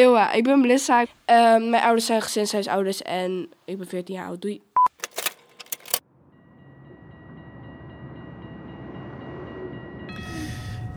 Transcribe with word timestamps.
Ewa, 0.00 0.32
ik 0.32 0.44
ben 0.44 0.60
Melissa. 0.60 1.04
Ehm, 1.24 1.70
mijn 1.70 1.82
ouders 1.82 2.06
zijn 2.06 2.22
gezinshuisouders 2.22 3.02
en 3.02 3.48
ik 3.64 3.78
ben 3.78 3.86
14 3.86 4.14
jaar 4.14 4.26
oud. 4.26 4.42
Doei. 4.42 4.60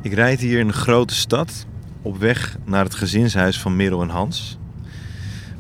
Ik 0.02 0.14
rijd 0.14 0.40
hier 0.40 0.60
in 0.60 0.68
een 0.68 0.74
grote 0.74 1.16
stad 1.16 1.66
op 2.02 2.18
weg 2.18 2.58
naar 2.66 2.84
het 2.84 2.96
gezinshuis 2.96 3.60
van 3.60 3.76
Merel 3.76 4.02
en 4.02 4.10
Hans. 4.10 4.58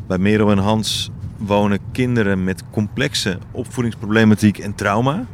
Bij 0.08 0.18
Merel 0.18 0.52
en 0.52 0.58
Hans 0.58 1.12
wonen 1.38 1.80
kinderen 1.92 2.44
met 2.44 2.64
complexe 2.72 3.38
opvoedingsproblematiek 3.52 4.58
en 4.58 4.76
trauma. 4.76 5.26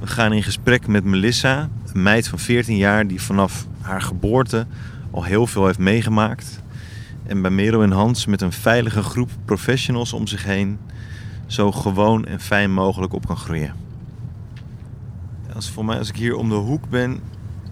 We 0.00 0.06
gaan 0.06 0.32
in 0.32 0.42
gesprek 0.42 0.86
met 0.86 1.04
Melissa, 1.04 1.68
een 1.92 2.02
meid 2.02 2.28
van 2.28 2.38
14 2.38 2.76
jaar 2.76 3.06
die 3.06 3.22
vanaf 3.22 3.66
haar 3.80 4.02
geboorte 4.02 4.66
al 5.10 5.24
heel 5.24 5.46
veel 5.46 5.66
heeft 5.66 5.78
meegemaakt. 5.78 6.64
En 7.26 7.42
bij 7.42 7.50
Merel 7.50 7.82
en 7.82 7.90
Hans 7.90 8.26
met 8.26 8.40
een 8.40 8.52
veilige 8.52 9.02
groep 9.02 9.30
professionals 9.44 10.12
om 10.12 10.26
zich 10.26 10.44
heen 10.44 10.78
zo 11.46 11.72
gewoon 11.72 12.24
en 12.24 12.40
fijn 12.40 12.72
mogelijk 12.72 13.12
op 13.12 13.26
kan 13.26 13.36
groeien. 13.36 13.74
Als, 15.54 15.70
voor 15.70 15.84
mij, 15.84 15.98
als 15.98 16.08
ik 16.08 16.16
hier 16.16 16.34
om 16.34 16.48
de 16.48 16.54
hoek 16.54 16.88
ben, 16.88 17.20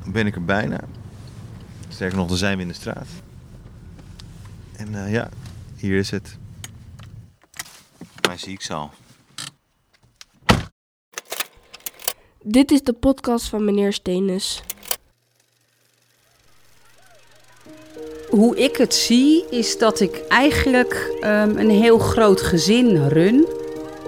ben 0.07 0.27
ik 0.27 0.35
er 0.35 0.45
bijna. 0.45 0.81
Sterker 1.89 2.19
nog, 2.19 2.29
dan 2.29 2.37
zijn 2.37 2.57
we 2.57 2.63
in 2.63 2.69
de 2.69 2.75
straat. 2.75 3.07
En 4.77 5.05
eh, 5.05 5.13
ja, 5.13 5.29
hier 5.77 5.99
is 5.99 6.11
het. 6.11 6.39
Mij 8.27 8.39
zie 8.39 8.53
ik 8.53 8.63
ze 8.63 8.73
al. 8.73 8.91
Dit 12.43 12.71
is 12.71 12.83
de 12.83 12.93
podcast 12.93 13.49
van 13.49 13.65
meneer 13.65 13.93
Stenus. 13.93 14.63
Hoe 18.35 18.57
ik 18.57 18.77
het 18.77 18.95
zie, 18.95 19.45
is 19.51 19.79
dat 19.79 20.01
ik 20.01 20.23
eigenlijk 20.29 21.17
ehm, 21.21 21.59
een 21.59 21.71
heel 21.71 21.99
groot 21.99 22.41
gezin 22.41 23.09
run. 23.09 23.47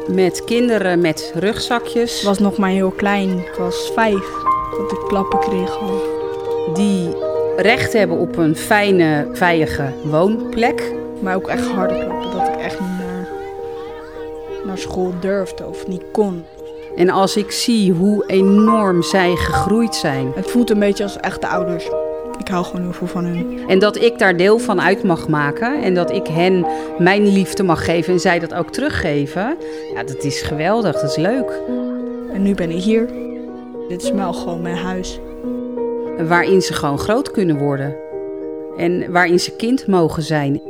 Met 0.09 0.45
kinderen 0.45 1.01
met 1.01 1.33
rugzakjes. 1.35 2.19
Ik 2.19 2.27
was 2.27 2.39
nog 2.39 2.57
maar 2.57 2.71
heel 2.71 2.91
klein. 2.91 3.39
Ik 3.39 3.55
was 3.59 3.91
vijf 3.95 4.29
dat 4.71 4.93
ik 4.93 4.99
klappen 5.09 5.39
kreeg 5.39 5.79
al. 5.79 6.03
Die 6.75 7.15
recht 7.57 7.93
hebben 7.93 8.19
op 8.19 8.37
een 8.37 8.57
fijne, 8.57 9.29
veilige 9.33 9.93
woonplek. 10.05 10.93
Maar 11.21 11.37
ook 11.37 11.49
echt 11.49 11.67
harde 11.67 12.05
klappen. 12.05 12.31
Dat 12.31 12.49
ik 12.49 12.57
echt 12.57 12.81
niet 12.81 12.99
naar, 12.99 13.29
naar 14.65 14.79
school 14.79 15.13
durfde 15.21 15.67
of 15.67 15.87
niet 15.87 16.05
kon. 16.13 16.45
En 16.97 17.11
als 17.11 17.37
ik 17.37 17.51
zie 17.51 17.93
hoe 17.93 18.25
enorm 18.27 19.03
zij 19.03 19.37
gegroeid 19.37 19.95
zijn. 19.95 20.33
Het 20.35 20.51
voelt 20.51 20.71
een 20.71 20.79
beetje 20.79 21.05
als 21.05 21.17
echte 21.17 21.47
ouders. 21.47 21.89
Ik 22.39 22.48
hou 22.48 22.65
gewoon 22.65 22.83
heel 22.83 22.92
veel 22.92 23.06
van 23.06 23.25
hun. 23.25 23.69
En 23.69 23.79
dat 23.79 23.97
ik 23.97 24.19
daar 24.19 24.37
deel 24.37 24.59
van 24.59 24.81
uit 24.81 25.03
mag 25.03 25.29
maken. 25.29 25.83
En 25.83 25.95
dat 25.95 26.11
ik 26.11 26.27
hen 26.27 26.67
mijn 26.98 27.27
liefde 27.27 27.62
mag 27.62 27.84
geven 27.84 28.12
en 28.12 28.20
zij 28.20 28.39
dat 28.39 28.55
ook 28.55 28.73
teruggeven. 28.73 29.56
Ja, 29.95 30.03
dat 30.03 30.25
is 30.25 30.41
geweldig. 30.43 31.01
Dat 31.01 31.11
is 31.11 31.17
leuk. 31.17 31.61
En 32.33 32.43
nu 32.43 32.55
ben 32.55 32.70
ik 32.70 32.83
hier. 32.83 33.09
Dit 33.89 34.03
is 34.03 34.11
wel 34.11 34.33
gewoon 34.33 34.62
mijn 34.62 34.77
huis. 34.77 35.20
Waarin 36.19 36.62
ze 36.62 36.73
gewoon 36.73 36.98
groot 36.98 37.31
kunnen 37.31 37.59
worden. 37.59 37.97
En 38.77 39.12
waarin 39.12 39.41
ze 39.41 39.56
kind 39.56 39.87
mogen 39.87 40.23
zijn. 40.23 40.61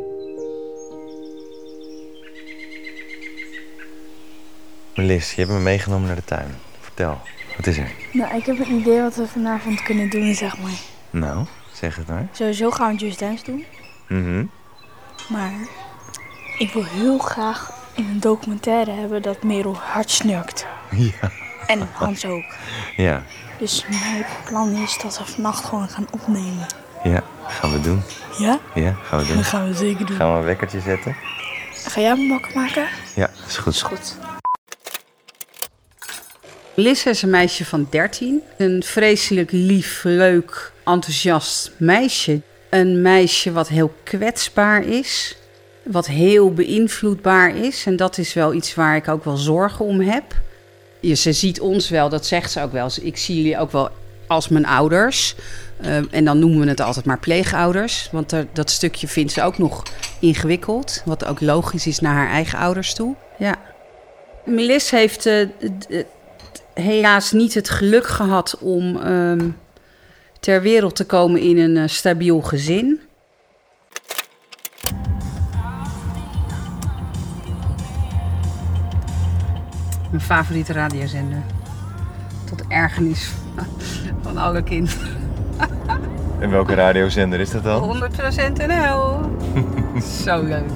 Melis, 4.97 5.33
je 5.33 5.41
hebt 5.41 5.53
me 5.53 5.61
meegenomen 5.61 6.07
naar 6.07 6.17
de 6.17 6.25
tuin. 6.25 6.55
Vertel, 6.81 7.19
wat 7.57 7.67
is 7.67 7.79
er? 7.79 7.91
Nou, 8.13 8.37
ik 8.37 8.47
heb 8.47 8.59
een 8.59 8.73
idee 8.73 9.01
wat 9.01 9.17
we 9.17 9.27
vanavond 9.27 9.83
kunnen 9.83 10.11
doen, 10.11 10.35
zeg 10.35 10.59
maar. 10.59 10.96
Nou, 11.11 11.47
zeg 11.73 11.97
het 11.97 12.07
maar. 12.09 12.29
Sowieso 12.33 12.71
gaan 12.71 12.97
we 12.97 13.05
Just 13.07 13.19
Dance 13.19 13.45
doen. 13.45 13.65
Mhm. 14.09 14.45
Maar 15.29 15.53
ik 16.59 16.73
wil 16.73 16.85
heel 16.85 17.19
graag 17.19 17.71
in 17.95 18.09
een 18.09 18.21
documentaire 18.21 18.91
hebben 18.91 19.23
dat 19.23 19.43
Merel 19.43 19.77
hard 19.77 20.11
snurkt. 20.11 20.67
Ja. 20.91 21.31
En 21.67 21.89
Hans 21.93 22.25
ook. 22.25 22.55
Ja, 22.97 23.23
Dus 23.59 23.87
mijn 23.89 24.27
plan 24.45 24.73
is 24.75 24.99
dat 25.03 25.19
we 25.19 25.25
vannacht 25.25 25.65
gewoon 25.65 25.89
gaan 25.89 26.07
opnemen. 26.11 26.67
ja, 27.03 27.23
gaan 27.47 27.73
we 27.73 27.81
doen. 27.81 28.03
Ja? 28.39 28.59
Ja, 28.75 28.95
gaan 29.05 29.19
we 29.21 29.27
doen. 29.27 29.37
Dat 29.37 29.45
gaan 29.47 29.67
we 29.69 29.75
zeker 29.75 30.07
doen. 30.07 30.17
Gaan 30.17 30.33
we 30.33 30.39
een 30.39 30.45
wekkertje 30.45 30.81
zetten? 30.81 31.17
Ga 31.73 32.01
jij 32.01 32.17
me 32.17 32.29
wakker 32.29 32.55
maken? 32.55 32.89
Ja, 33.15 33.31
is 33.47 33.57
goed. 33.57 33.73
Is 33.75 33.83
goed. 33.83 34.17
Lissa 36.79 37.11
is 37.11 37.23
een 37.23 37.31
meisje 37.31 37.65
van 37.65 37.87
13. 37.91 38.43
Een 38.57 38.83
vreselijk 38.83 39.51
lief, 39.51 40.01
leuk, 40.05 40.73
enthousiast 40.85 41.73
meisje. 41.77 42.41
Een 42.71 43.03
meisje 43.03 43.53
wat 43.53 43.69
heel 43.69 43.95
kwetsbaar 44.03 44.85
is. 44.85 45.37
Wat 45.83 46.07
heel 46.07 46.53
beïnvloedbaar 46.53 47.57
is. 47.57 47.87
En 47.87 47.97
dat 47.97 48.19
is 48.19 48.33
wel 48.35 48.53
iets 48.55 48.75
waar 48.75 48.97
ik 48.97 49.09
ook 49.09 49.25
wel 49.25 49.37
zorgen 49.37 49.85
om 49.85 50.01
heb. 50.01 50.25
Ze 51.15 51.33
ziet 51.33 51.61
ons 51.61 51.89
wel, 51.89 52.09
dat 52.09 52.27
zegt 52.27 52.51
ze 52.53 52.61
ook 52.63 52.73
wel. 52.73 52.91
Ik 53.01 53.17
zie 53.17 53.37
jullie 53.37 53.59
ook 53.59 53.73
wel 53.73 53.91
als 54.27 54.49
mijn 54.49 54.67
ouders. 54.67 55.35
Ehm, 55.83 56.05
en 56.11 56.25
dan 56.25 56.39
noemen 56.39 56.61
we 56.61 56.69
het 56.69 56.81
altijd 56.81 57.07
maar 57.07 57.19
pleegouders. 57.19 58.09
Want 58.13 58.35
dat 58.53 58.71
stukje 58.71 59.09
vindt 59.09 59.33
ze 59.33 59.43
ook 59.43 59.59
nog 59.59 59.83
ingewikkeld. 60.21 61.03
Wat 61.05 61.25
ook 61.25 61.41
logisch 61.41 61.87
is 61.87 62.01
naar 62.01 62.15
haar 62.15 62.31
eigen 62.31 62.59
ouders 62.59 62.95
toe. 62.95 63.15
Ja. 63.39 63.55
Melis 64.45 64.91
heeft 64.91 65.27
eh, 65.27 65.47
d- 65.79 66.05
helaas 66.81 67.33
niet 67.33 67.55
het 67.55 67.69
geluk 67.69 68.07
gehad 68.07 68.59
om 68.61 68.97
ehm, 68.97 69.49
ter 70.41 70.63
wereld 70.63 70.97
te 70.97 71.07
komen 71.07 71.41
in 71.41 71.59
een 71.59 71.77
eh, 71.77 71.89
stabiel 71.89 72.41
gezin. 72.41 73.01
Mijn 80.11 80.23
favoriete 80.23 80.73
radiozender. 80.73 81.43
Tot 82.45 82.63
ergernis 82.69 83.31
van 84.23 84.37
alle 84.37 84.63
kinderen. 84.63 85.09
En 86.39 86.51
welke 86.51 86.75
radiozender 86.75 87.41
is 87.41 87.51
dat 87.51 87.65
dan? 87.65 88.11
100% 88.51 88.53
NL. 88.67 89.31
Zo 90.25 90.43
leuk. 90.43 90.71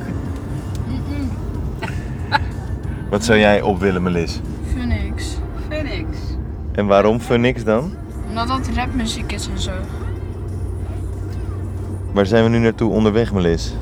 Wat 3.10 3.24
zou 3.24 3.38
jij 3.38 3.62
op 3.62 3.80
willen, 3.80 4.02
Melis? 4.02 4.40
Phoenix. 5.80 6.18
En 6.72 6.86
waarom 6.86 7.20
Phoenix 7.20 7.64
dan? 7.64 7.92
Omdat 8.28 8.48
dat 8.48 8.68
rapmuziek 8.74 9.32
is 9.32 9.48
en 9.48 9.58
zo. 9.58 9.72
Waar 12.12 12.26
zijn 12.26 12.44
we 12.44 12.50
nu 12.50 12.58
naartoe 12.58 12.92
onderweg, 12.92 13.32
Melis? 13.32 13.74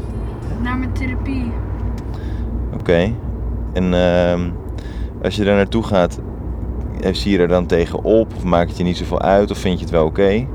Naar 0.62 0.76
mijn 0.76 0.92
therapie. 0.92 1.50
Oké. 2.72 3.12
En 3.72 3.94
ehm, 3.94 4.50
als 5.22 5.36
je 5.36 5.44
daar 5.44 5.56
naartoe 5.56 5.82
gaat, 5.82 6.20
eh, 7.00 7.14
zie 7.14 7.32
je 7.32 7.38
er 7.38 7.48
dan 7.48 7.66
tegenop? 7.66 8.34
Of 8.36 8.44
maakt 8.44 8.68
het 8.68 8.78
je 8.78 8.84
niet 8.84 8.96
zoveel 8.96 9.20
uit? 9.20 9.50
Of 9.50 9.58
vind 9.58 9.78
je 9.78 9.84
het 9.84 9.94
wel 9.94 10.04
oké? 10.04 10.28
Ik 10.28 10.48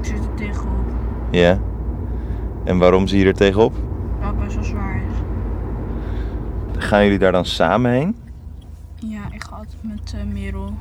zit 0.00 0.18
er 0.18 0.34
tegenop. 0.34 0.84
Ja. 1.30 1.58
En 2.64 2.78
waarom 2.78 3.06
zie 3.06 3.18
je 3.18 3.26
er 3.26 3.34
tegenop? 3.34 3.72
Wat 4.20 4.38
best 4.38 4.54
wel 4.54 4.64
zwaar 4.64 4.96
is. 4.96 5.16
Gaan 6.84 7.02
jullie 7.04 7.18
daar 7.18 7.32
dan 7.32 7.44
samen 7.44 7.90
heen? 7.90 8.16
Ja, 8.98 9.22
ik 9.30 9.44
ga 9.44 9.56
altijd 9.56 9.73
met 9.84 10.12
eh, 10.14 10.22
Merel. 10.32 10.74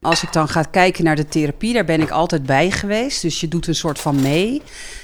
Als 0.00 0.22
ik 0.22 0.32
dan 0.32 0.48
ga 0.48 0.62
kijken 0.62 1.04
naar 1.04 1.16
de 1.16 1.26
therapie, 1.26 1.72
daar 1.72 1.84
ben 1.84 2.00
ik 2.00 2.10
altijd 2.10 2.46
bij 2.46 2.70
geweest. 2.70 3.22
Dus 3.22 3.40
je 3.40 3.48
doet 3.48 3.66
een 3.66 3.74
soort 3.74 3.98
van 3.98 4.22
mee. 4.22 4.62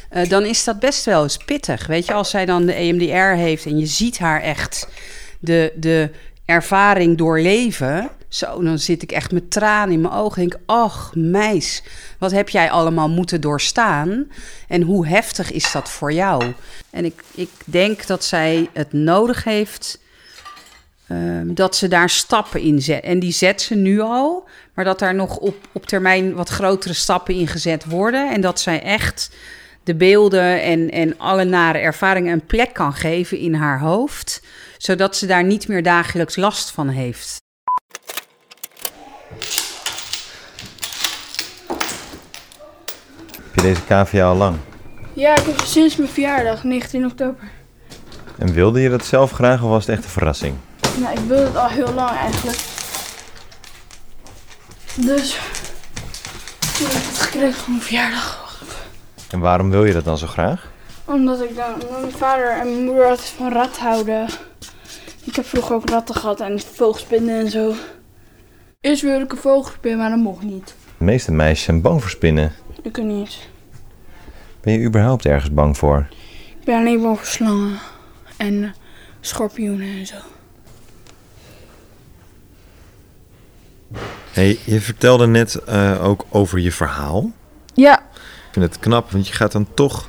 Eh, 0.09 0.29
dan 0.29 0.45
is 0.45 0.65
dat 0.65 0.79
best 0.79 1.05
wel 1.05 1.23
eens 1.23 1.37
pittig. 1.37 1.87
Weet 1.87 2.07
je, 2.07 2.13
als 2.13 2.31
zij 2.31 2.47
dan 2.47 2.67
de 2.67 2.73
EMDR 2.73 3.41
heeft 3.41 3.67
en 3.67 3.79
je 3.79 3.87
ziet 3.87 4.19
haar 4.19 4.41
echt 4.41 4.89
de, 5.39 5.73
de 5.77 6.11
ervaring 6.45 7.19
doorleven. 7.19 8.11
Zo, 8.29 8.63
dan 8.63 8.79
zit 8.79 9.03
ik 9.03 9.13
echt 9.13 9.33
met 9.33 9.51
tranen 9.51 9.95
in 9.95 10.01
mijn 10.01 10.15
ogen. 10.15 10.43
En 10.43 10.49
denk, 10.49 10.63
ach 10.67 11.15
meis, 11.15 11.83
wat 12.19 12.31
heb 12.31 12.49
jij 12.49 12.71
allemaal 12.71 13.09
moeten 13.09 13.41
doorstaan? 13.41 14.29
En 14.69 14.83
hoe 14.83 15.07
heftig 15.07 15.53
is 15.53 15.73
dat 15.73 15.91
voor 15.91 16.13
jou? 16.13 16.53
En 16.91 17.05
ik, 17.05 17.23
ik 17.35 17.51
denk 17.65 18.07
dat 18.07 18.25
zij 18.25 18.69
het 18.73 18.93
nodig 18.93 19.45
heeft 19.45 20.00
Ehm, 21.11 21.55
dat 21.55 21.77
ze 21.77 21.89
daar 21.89 22.11
stappen 22.11 22.61
in 22.61 22.83
zet. 22.83 23.03
En 23.03 23.19
die 23.19 23.33
zet 23.33 23.63
ze 23.63 23.75
nu 23.75 24.01
al, 24.01 24.49
maar 24.75 24.85
dat 24.85 24.99
daar 24.99 25.15
nog 25.15 25.37
op, 25.37 25.57
op 25.73 25.87
termijn 25.87 26.35
wat 26.35 26.49
grotere 26.49 26.95
stappen 26.95 27.35
in 27.35 27.47
gezet 27.47 27.85
worden. 27.85 28.33
En 28.33 28.41
dat 28.41 28.61
zij 28.61 28.83
echt 28.83 29.31
de 29.85 29.95
beelden 29.95 30.63
en, 30.63 30.91
en 30.91 31.19
alle 31.19 31.45
nare 31.45 31.79
ervaringen 31.79 32.33
een 32.33 32.47
plek 32.47 32.73
kan 32.73 32.93
geven 32.93 33.39
in 33.39 33.55
haar 33.55 33.81
hoofd, 33.81 34.43
zodat 34.79 35.17
ze 35.17 35.27
daar 35.27 35.45
niet 35.45 35.69
meer 35.69 35.83
dagelijks 35.83 36.37
last 36.37 36.71
van 36.71 36.89
heeft. 36.89 37.37
Heb 43.37 43.55
je 43.55 43.63
deze 43.63 43.85
cavia 43.85 44.27
al 44.27 44.37
lang? 44.37 44.57
Ja, 45.13 45.37
ik 45.37 45.45
heb 45.45 45.61
sinds 45.61 45.97
mijn 45.97 46.11
verjaardag, 46.11 46.65
19 46.65 47.05
oktober. 47.05 47.51
En 48.39 48.53
wilde 48.53 48.81
je 48.81 48.91
dat 48.91 49.05
zelf 49.05 49.31
graag 49.31 49.63
of 49.63 49.69
was 49.69 49.87
het 49.87 49.95
echt 49.95 50.05
een 50.05 50.11
verrassing? 50.11 50.55
Nou, 50.99 51.19
ik 51.19 51.25
wilde 51.27 51.45
het 51.45 51.57
al 51.57 51.69
heel 51.69 51.93
lang 51.93 52.11
eigenlijk. 52.11 52.59
Dus 54.95 55.39
toen 56.79 56.87
heb 56.87 56.97
ik 56.97 57.09
het 57.09 57.19
gekregen 57.19 57.55
voor 57.55 57.71
mijn 57.71 57.83
verjaardag. 57.83 58.63
En 59.31 59.41
waarom 59.41 59.71
wil 59.71 59.85
je 59.85 59.93
dat 59.93 60.05
dan 60.05 60.19
zo 60.19 60.27
graag? 60.27 60.71
Omdat 61.05 61.43
ik 61.43 61.57
dan, 61.57 61.83
mijn 62.01 62.13
vader 62.13 62.51
en 62.51 62.71
mijn 62.71 62.85
moeder 62.85 63.05
altijd 63.05 63.29
van 63.29 63.53
rat 63.53 63.79
houden. 63.79 64.29
Ik 65.25 65.37
heb 65.37 65.47
vroeger 65.47 65.75
ook 65.75 65.89
ratten 65.89 66.15
gehad 66.15 66.41
en 66.41 66.61
vogelspinnen 66.75 67.39
en 67.39 67.51
zo. 67.51 67.75
Eerst 68.81 69.03
wilde 69.03 69.25
ik 69.25 69.33
een 69.33 69.39
vogelspin, 69.39 69.99
maar 69.99 70.11
dat 70.11 70.19
mocht 70.19 70.43
niet. 70.43 70.75
De 70.99 71.05
meeste 71.05 71.33
meisjes 71.33 71.63
zijn 71.65 71.81
bang 71.81 72.01
voor 72.01 72.11
spinnen. 72.11 72.53
Ik 72.83 72.93
kan 72.93 73.07
niet. 73.07 73.39
Ben 74.61 74.73
je 74.73 74.87
überhaupt 74.87 75.27
ergens 75.27 75.53
bang 75.53 75.79
voor? 75.79 76.07
Ik 76.59 76.65
ben 76.65 76.79
alleen 76.79 77.03
bang 77.03 77.17
voor 77.17 77.27
slangen 77.27 77.79
en 78.37 78.75
schorpioenen 79.21 79.99
en 79.99 80.07
zo. 80.07 80.17
Hey, 84.33 84.59
je 84.65 84.81
vertelde 84.81 85.27
net 85.27 85.55
eh, 85.55 86.05
ook 86.09 86.25
over 86.29 86.59
je 86.59 86.73
verhaal. 86.73 87.31
Ja, 87.75 87.99
Ik 87.99 88.53
vind 88.53 88.65
het 88.65 88.79
knap, 88.79 89.11
want 89.11 89.29
je 89.29 89.33
gaat 89.35 89.53
dan 89.53 89.67
toch 89.75 90.09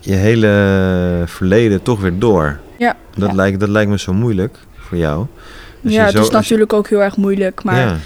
je 0.00 0.12
hele 0.14 1.22
verleden 1.26 1.82
toch 1.82 2.00
weer 2.00 2.18
door. 2.18 2.58
Ja. 2.78 2.96
Dat, 3.16 3.28
Ja. 3.28 3.34
Lijkt, 3.34 3.60
dat 3.60 3.68
lijkt 3.68 3.90
me 3.90 3.98
zo 3.98 4.12
moeilijk 4.12 4.58
voor 4.76 4.98
jou. 4.98 5.26
Als 5.84 5.92
ja 5.92 6.04
het 6.04 6.14
zo- 6.14 6.22
is 6.22 6.30
natuurlijk 6.30 6.72
ook 6.72 6.88
heel 6.88 7.02
erg 7.02 7.16
moeilijk. 7.16 7.64
Maar 7.64 7.76
Ja, 7.78 7.96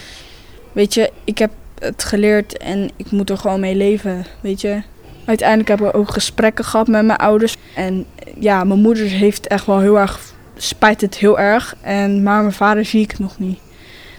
weet 0.72 0.94
je, 0.94 1.10
ik 1.24 1.38
heb 1.38 1.50
het 1.78 2.04
geleerd 2.04 2.56
en 2.58 2.90
ik 2.96 3.10
moet 3.10 3.30
er 3.30 3.38
gewoon 3.38 3.60
mee 3.60 3.74
leven. 3.74 4.26
Weet 4.40 4.60
je, 4.60 4.82
uiteindelijk 5.24 5.68
hebben 5.68 5.86
we 5.86 5.94
ook 5.94 6.10
gesprekken 6.10 6.64
gehad 6.64 6.86
met 6.86 7.04
mijn 7.04 7.18
ouders. 7.18 7.56
En 7.74 8.06
ja, 8.40 8.64
mijn 8.64 8.80
moeder 8.80 9.04
heeft 9.06 9.46
echt 9.46 9.66
wel 9.66 9.80
heel 9.80 9.98
erg, 9.98 10.20
spijt 10.56 11.00
het 11.00 11.14
heel 11.16 11.38
erg. 11.38 11.74
En, 11.80 12.22
maar 12.22 12.40
mijn 12.40 12.52
vader 12.52 12.84
zie 12.84 13.02
ik 13.02 13.18
nog 13.18 13.38
niet. 13.38 13.58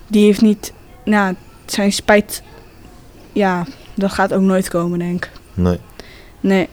Die 0.08 0.26
heeft 0.26 0.42
niet, 0.42 0.74
nou, 1.08 1.36
zijn 1.66 1.92
spijt, 1.94 2.44
ja, 3.32 3.66
dat 3.94 4.12
gaat 4.12 4.34
ook 4.34 4.42
nooit 4.42 4.70
komen, 4.70 5.00
denk 5.00 5.26
ik. 5.26 5.32
nee. 5.54 5.80
Nee. 6.40 6.68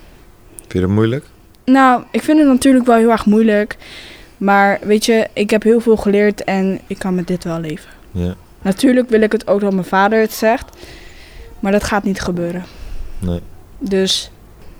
Vind 0.59 0.73
je 0.73 0.81
dat 0.81 0.89
moeilijk? 0.89 1.25
Nou, 1.65 2.03
ik 2.11 2.23
vind 2.23 2.39
het 2.39 2.49
natuurlijk 2.49 2.87
wel 2.87 2.97
heel 2.97 3.11
erg 3.11 3.27
moeilijk. 3.27 3.77
Maar 4.37 4.79
weet 4.83 5.05
je, 5.05 5.29
ik 5.33 5.51
heb 5.51 5.63
heel 5.63 5.81
veel 5.81 5.97
geleerd 5.97 6.45
en 6.45 6.81
ik 6.87 6.99
kan 6.99 7.15
met 7.15 7.27
dit 7.27 7.45
wel 7.45 7.61
leven. 7.61 7.91
Ja, 8.11 8.35
Natuurlijk 8.63 9.09
wil 9.11 9.21
ik 9.21 9.33
het 9.33 9.47
ook 9.47 9.61
dat 9.61 9.73
mijn 9.73 9.85
vader 9.85 10.21
het 10.21 10.33
zegt. 10.33 10.77
Maar 11.61 11.73
dat 11.73 11.85
gaat 11.85 12.05
niet 12.05 12.21
gebeuren. 12.21 12.65
nee. 13.19 13.41
Dus 13.79 14.31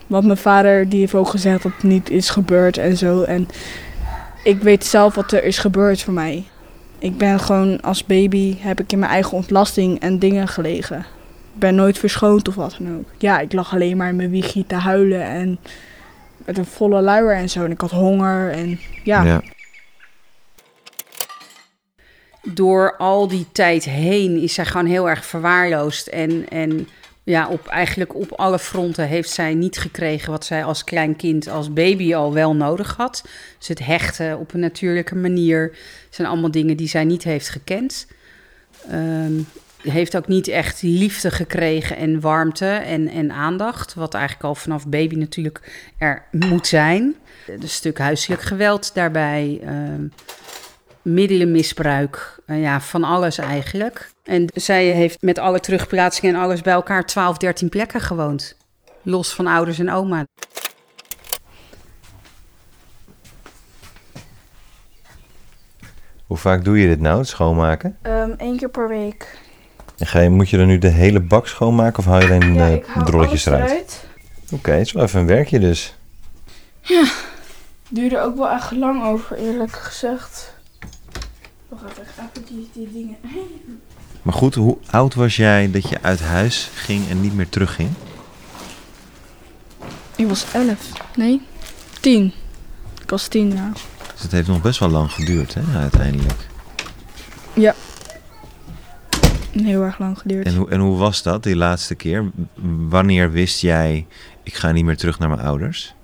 wat 0.07 0.25
mijn 0.25 0.37
vader, 0.39 0.89
die 0.89 1.01
heeft 1.01 1.15
ook 1.15 1.29
gezegd 1.29 1.63
dat 1.63 1.73
het 1.75 1.83
niet 1.83 2.11
is 2.11 2.31
gebeurd 2.31 2.77
en 2.79 2.97
zo. 2.97 3.23
En 3.23 3.49
ik 4.45 4.63
weet 4.63 4.85
zelf 4.85 5.15
wat 5.15 5.33
er 5.33 5.45
is 5.45 5.59
gebeurd 5.59 6.03
voor 6.03 6.13
mij. 6.15 6.45
Ik 7.05 7.19
ben 7.19 7.41
gewoon 7.41 7.81
als 7.81 8.05
baby, 8.05 8.57
heb 8.59 8.81
ik 8.81 8.93
in 8.93 8.99
mijn 8.99 9.11
eigen 9.11 9.33
ontlasting 9.33 10.01
en 10.01 10.19
dingen 10.19 10.49
gelegen. 10.49 10.99
Ik 10.99 11.61
ben 11.61 11.75
nooit 11.75 11.99
verschoond 11.99 12.49
of 12.49 12.55
wat 12.55 12.77
dan 12.79 12.97
ook. 12.97 13.05
Ja, 13.19 13.41
ik 13.41 13.53
lag 13.53 13.73
alleen 13.73 13.97
maar 13.97 14.09
in 14.09 14.17
mijn 14.17 14.31
wiegje 14.31 14.67
te 14.67 14.75
huilen 14.75 15.23
en 15.23 15.59
met 16.45 16.59
een 16.59 16.65
volle 16.65 17.01
luier 17.01 17.37
en 17.37 17.49
zo. 17.49 17.65
En 17.65 17.71
ik 17.71 17.81
had 17.81 17.91
honger 17.91 18.51
en 18.51 18.81
ja. 19.03 19.23
ja. 19.23 19.43
door 22.43 22.97
al 22.97 23.29
die 23.29 23.47
tijd 23.53 23.85
heen 23.85 24.43
is 24.43 24.55
zij 24.55 24.67
gewoon 24.67 24.87
heel 24.87 25.09
erg 25.09 25.25
verwaarloosd. 25.25 26.07
En, 26.07 26.49
en 26.49 26.89
ja, 27.25 27.49
op, 27.49 27.67
eigenlijk 27.67 28.15
op 28.15 28.33
alle 28.33 28.59
fronten 28.59 29.07
heeft 29.07 29.31
zij 29.31 29.55
niet 29.55 29.79
gekregen 29.79 30.31
wat 30.31 30.45
zij 30.45 30.65
als 30.65 30.85
klein 30.85 31.17
kind, 31.17 31.49
als 31.49 31.73
baby 31.73 32.15
al 32.15 32.33
wel 32.33 32.55
nodig 32.55 32.97
had. 32.97 33.25
Dus 33.59 33.69
het 33.69 33.85
hechten 33.85 34.39
op 34.39 34.55
een 34.55 34.61
natuurlijke 34.61 35.17
manier 35.17 35.77
zijn 36.11 36.29
allemaal 36.29 36.51
dingen 36.51 36.77
die 36.77 36.89
zij 36.89 37.05
niet 37.05 37.25
heeft 37.25 37.49
gekend. 37.49 38.07
Ehm, 38.91 39.33
heeft 39.83 40.17
ook 40.17 40.29
niet 40.29 40.49
echt 40.49 40.83
liefde 40.83 41.31
gekregen 41.31 41.97
en 41.97 42.21
warmte 42.21 42.67
en, 42.67 43.09
en 43.09 43.33
aandacht. 43.33 43.95
Wat 43.95 44.15
eigenlijk 44.15 44.45
al 44.45 44.55
vanaf 44.55 44.87
baby 44.87 45.15
natuurlijk 45.15 45.61
er 45.99 46.23
moet 46.31 46.67
zijn. 46.67 47.15
Een 47.47 47.69
stuk 47.69 47.99
huiselijk 47.99 48.43
geweld 48.43 48.95
daarbij. 48.95 49.61
ehm, 49.63 50.07
middelenmisbruik. 51.05 52.39
eh, 52.47 52.61
ja, 52.63 52.81
van 52.81 53.05
alles 53.05 53.39
eigenlijk. 53.39 54.11
En 54.25 54.47
zij 54.55 54.85
heeft 54.87 55.23
met 55.23 55.39
alle 55.39 55.61
terugplaatsingen 55.61 56.35
en 56.35 56.41
alles 56.41 56.61
bij 56.63 56.73
elkaar 56.73 57.07
12, 57.07 57.37
13 57.37 57.69
plekken 57.69 58.01
gewoond. 58.01 58.57
Los 59.03 59.35
van 59.35 59.47
ouders 59.47 59.79
en 59.79 59.91
oma. 59.91 60.25
Hoe 66.27 66.37
vaak 66.37 66.65
doe 66.65 66.81
je 66.81 66.87
dit 66.89 67.01
nou, 67.01 67.19
het 67.19 67.29
schoonmaken? 67.29 67.97
Eén 68.03 68.37
Ehm, 68.39 68.57
keer 68.57 68.69
per 68.69 68.89
week. 68.89 69.39
En 69.99 70.07
ga 70.07 70.21
je, 70.21 70.31
moet 70.31 70.51
je 70.51 70.57
dan 70.57 70.67
nu 70.67 70.79
de 70.79 70.89
hele 70.89 71.21
bak 71.21 71.47
schoonmaken 71.47 71.99
of 71.99 72.05
haal 72.05 72.21
je 72.21 72.27
alleen 72.27 72.55
Ja, 72.55 72.79
haal 72.87 73.05
drolletjes 73.05 73.49
alles 73.49 73.61
eruit? 73.71 74.05
Oké, 74.53 74.71
het 74.71 74.87
is 74.87 74.93
wel 74.93 75.03
even 75.03 75.21
een 75.21 75.27
werkje 75.27 75.59
dus. 75.59 75.95
Duurde 77.89 78.21
ook 78.21 78.37
wel 78.37 78.51
echt 78.51 78.71
lang 78.71 79.05
over, 79.05 79.37
eerlijk 79.37 79.73
gezegd. 79.73 80.54
Die, 82.73 82.93
dingen. 82.93 83.17
Maar 84.23 84.35
goed, 84.35 84.55
hoe 84.55 84.79
oud 84.91 85.15
was 85.15 85.37
jij 85.37 85.71
dat 85.71 85.89
je 85.89 86.03
uit 86.03 86.21
huis 86.21 86.71
ging 86.75 87.09
en 87.09 87.21
niet 87.21 87.35
meer 87.35 87.49
terugging? 87.49 87.91
Ik 90.17 90.27
was 90.27 90.53
elf. 90.53 90.93
Nee, 91.17 91.41
tien. 92.01 92.33
Ik 93.03 93.11
was 93.11 93.29
tien, 93.29 93.53
ja. 93.53 93.73
Dus 94.13 94.23
het 94.23 94.33
heeft 94.33 94.49
nog 94.49 94.63
best 94.63 94.79
wel 94.79 94.89
lang 94.89 95.13
geduurd, 95.13 95.55
hè, 95.55 95.79
uiteindelijk. 95.79 96.47
Heel 99.63 99.83
erg 99.83 99.99
lang 99.99 100.19
geduurd. 100.19 100.47
En 100.47 100.55
hoe, 100.55 100.71
en 100.71 100.81
hoe 100.81 100.97
was 100.97 101.23
dat, 101.23 101.43
die 101.43 101.57
laatste 101.57 101.95
keer? 101.95 102.31
Wanneer 102.89 103.31
wist 103.31 103.61
jij, 103.61 104.07
ik 104.43 104.55
ga 104.55 104.73
niet 104.73 104.85
meer 104.85 104.97
terug 104.97 105.19
naar 105.19 105.29
mijn 105.29 105.41
ouders? 105.41 105.95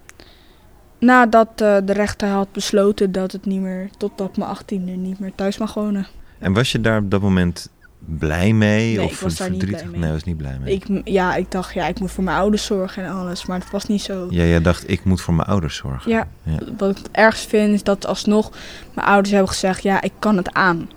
Nadat 1.01 1.49
eh, 1.61 1.77
de 1.85 1.93
rechter 1.93 2.29
had 2.29 2.53
besloten 2.53 3.13
dat 3.13 3.33
het 3.33 3.47
niet 3.47 3.61
meer, 3.61 3.91
tot 3.99 4.21
op 4.21 4.37
mijn 4.37 4.51
achttiende, 4.51 4.93
niet 4.93 5.19
meer 5.19 5.33
thuis 5.35 5.59
mag 5.59 5.75
wonen. 5.75 6.07
En 6.39 6.53
was 6.53 6.73
je 6.73 6.81
daar 6.81 6.99
op 6.99 7.11
dat 7.11 7.21
moment 7.21 7.69
blij 7.99 8.53
mee? 8.53 8.97
Nee, 8.97 9.05
of 9.05 9.13
ik 9.13 9.19
was 9.19 9.37
daar 9.37 9.51
niet 9.51 9.59
verdrietig? 9.59 9.87
blij 9.89 9.99
mee. 9.99 10.09
Nee, 10.09 10.13
was 10.19 10.25
niet 10.25 10.37
blij 10.37 10.59
mee. 10.63 10.75
Ik, 10.75 10.87
ja, 11.05 11.35
ik 11.35 11.51
dacht, 11.51 11.75
ja, 11.75 11.87
ik 11.87 12.01
moet 12.01 12.11
voor 12.11 12.25
mijn 12.25 12.37
ouders 12.37 12.65
zorgen 12.65 13.05
en 13.05 13.13
alles. 13.13 13.47
Maar 13.47 13.59
het 13.61 13.71
was 13.71 13.87
niet 13.87 14.03
zo. 14.03 14.27
Ja, 14.31 14.43
jij 14.45 14.61
dacht, 14.63 14.91
ik 14.91 15.05
moet 15.05 15.21
voor 15.21 15.35
mijn 15.35 15.49
ouders 15.49 15.77
zorgen. 15.77 16.11
Ja, 16.11 16.29
Ja. 16.43 16.59
wat 16.79 16.91
ik 16.91 16.97
het 16.97 17.09
ergst 17.13 17.49
vind 17.49 17.75
is 17.75 17.83
dat 17.83 18.07
alsnog 18.07 18.51
mijn 18.95 19.07
ouders 19.07 19.31
hebben 19.31 19.49
gezegd, 19.53 19.83
ja, 19.83 20.03
ik 20.03 20.13
kan 20.19 20.37
het 20.37 20.53
aan. 20.53 20.91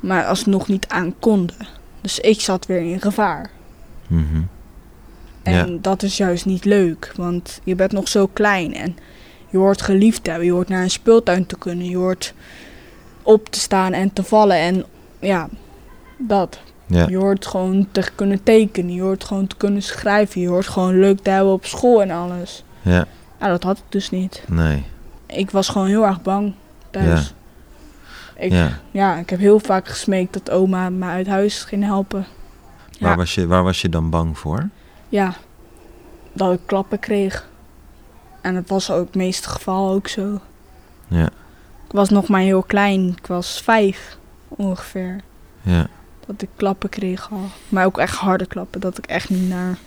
Maar 0.00 0.24
alsnog 0.26 0.68
niet 0.68 0.88
aan 0.88 1.14
konden. 1.18 1.56
Dus 2.00 2.18
ik 2.20 2.40
zat 2.40 2.66
weer 2.66 2.80
in 2.80 3.00
gevaar. 3.00 3.50
Mhm. 4.06 4.42
En 5.42 5.54
Ja. 5.72 5.78
dat 5.80 6.02
is 6.02 6.16
juist 6.16 6.44
niet 6.46 6.64
leuk, 6.64 7.12
want 7.16 7.60
je 7.64 7.74
bent 7.74 7.92
nog 7.92 8.08
zo 8.08 8.26
klein 8.26 8.74
en 8.74 8.96
je 9.52 9.58
hoort 9.58 9.82
geliefd 9.82 10.24
te 10.24 10.30
hebben. 10.30 10.48
Je 10.48 10.54
hoort 10.54 10.68
naar 10.68 10.82
een 10.82 10.90
speeltuin 10.90 11.46
te 11.46 11.58
kunnen, 11.58 11.86
je 11.88 11.96
hoort 11.96 12.34
op 13.22 13.48
te 13.48 13.60
staan 13.60 13.92
en 13.92 14.12
te 14.12 14.22
vallen 14.22 14.56
en 14.56 14.84
ja, 15.20 15.48
dat. 16.18 16.60
Ja. 16.86 17.06
Je 17.08 17.16
hoort 17.16 17.46
gewoon 17.46 17.88
te 17.92 18.10
kunnen 18.14 18.42
tekenen, 18.42 18.94
je 18.94 19.00
hoort 19.02 19.24
gewoon 19.24 19.46
te 19.46 19.56
kunnen 19.56 19.82
schrijven, 19.82 20.40
je 20.40 20.48
hoort 20.48 20.68
gewoon 20.68 20.98
leuk 21.00 21.18
te 21.20 21.30
hebben 21.30 21.52
op 21.52 21.64
school 21.66 22.02
en 22.02 22.10
alles. 22.10 22.64
ja, 22.82 23.04
Ja, 23.40 23.48
dat 23.48 23.62
had 23.62 23.78
ik 23.78 23.84
dus 23.88 24.10
niet. 24.10 24.42
nee. 24.48 24.84
Ik 25.26 25.50
was 25.50 25.68
gewoon 25.68 25.86
heel 25.88 26.06
erg 26.06 26.22
bang 26.22 26.52
thuis. 26.90 27.34
Ik, 28.36 28.52
ja. 28.52 28.78
Ja. 28.90 29.16
ik 29.16 29.30
heb 29.30 29.38
heel 29.38 29.58
vaak 29.58 29.88
gesmeekt 29.88 30.32
dat 30.32 30.50
oma 30.50 30.90
me 30.90 31.04
uit 31.06 31.26
huis 31.26 31.62
ging 31.62 31.84
helpen. 31.84 32.26
Waar, 33.00 33.10
Ja. 33.10 33.16
was 33.16 33.34
je, 33.34 33.46
waar 33.46 33.62
was 33.62 33.80
je 33.80 33.88
dan 33.88 34.10
bang 34.10 34.38
voor? 34.38 34.68
Ja, 35.08 35.34
dat 36.32 36.52
ik 36.52 36.60
klappen 36.66 36.98
kreeg. 36.98 37.48
En 38.42 38.54
dat 38.54 38.68
was 38.68 38.90
ook 38.90 39.06
het 39.06 39.14
meeste 39.14 39.48
geval 39.48 39.90
ook 39.92 40.08
zo. 40.08 40.40
Ja, 41.08 41.26
Ik 41.86 41.92
was 41.92 42.08
nog 42.08 42.28
maar 42.28 42.40
heel 42.40 42.62
klein. 42.62 43.08
Ik 43.16 43.26
was 43.26 43.60
vijf 43.62 44.16
ongeveer. 44.48 45.20
ja. 45.62 45.86
Dat 46.26 46.42
ik 46.42 46.48
klappen 46.56 46.88
kreeg 46.88 47.30
al. 47.32 47.40
Maar 47.68 47.84
ook 47.84 47.98
echt 47.98 48.16
harde 48.16 48.46
klappen. 48.46 48.80
Dat 48.80 48.98
ik 48.98 49.06
echt 49.06 49.30
niet 49.30 49.48
naar, 49.48 49.78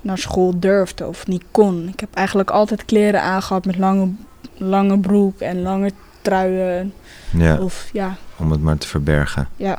naar 0.00 0.18
school 0.18 0.58
durfde 0.60 1.06
of 1.06 1.26
niet 1.26 1.44
kon. 1.50 1.88
Ik 1.88 2.00
heb 2.00 2.14
eigenlijk 2.14 2.50
altijd 2.50 2.84
kleren 2.84 3.22
aangehad 3.22 3.64
met 3.64 3.78
lange, 3.78 4.08
lange 4.56 4.98
broek 4.98 5.40
en 5.40 5.62
lange 5.62 5.90
truien. 6.22 6.92
ja, 7.32 7.58
Of 7.58 7.88
ja, 7.92 8.16
om 8.36 8.50
het 8.50 8.60
maar 8.62 8.78
te 8.78 8.88
verbergen. 8.88 9.48
ja. 9.56 9.78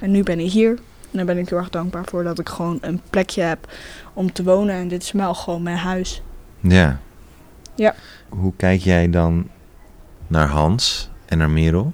En 0.00 0.10
nu 0.10 0.22
ben 0.22 0.38
ik 0.40 0.50
hier. 0.50 0.78
En 1.10 1.16
daar 1.16 1.24
ben 1.24 1.38
ik 1.38 1.48
heel 1.48 1.58
erg 1.58 1.70
dankbaar 1.70 2.04
voor 2.04 2.24
dat 2.24 2.38
ik 2.38 2.48
gewoon 2.48 2.78
een 2.80 3.00
plekje 3.10 3.42
heb 3.42 3.72
om 4.12 4.32
te 4.32 4.42
wonen. 4.42 4.74
En 4.74 4.88
dit 4.88 5.02
is 5.02 5.12
wel 5.12 5.34
gewoon 5.34 5.62
mijn 5.62 5.76
huis. 5.76 6.22
Ja. 6.60 7.00
Ja. 7.74 7.94
Hoe 8.28 8.52
kijk 8.56 8.80
jij 8.80 9.10
dan 9.10 9.48
naar 10.26 10.48
Hans 10.48 11.10
en 11.26 11.38
naar 11.38 11.50
Merel? 11.50 11.92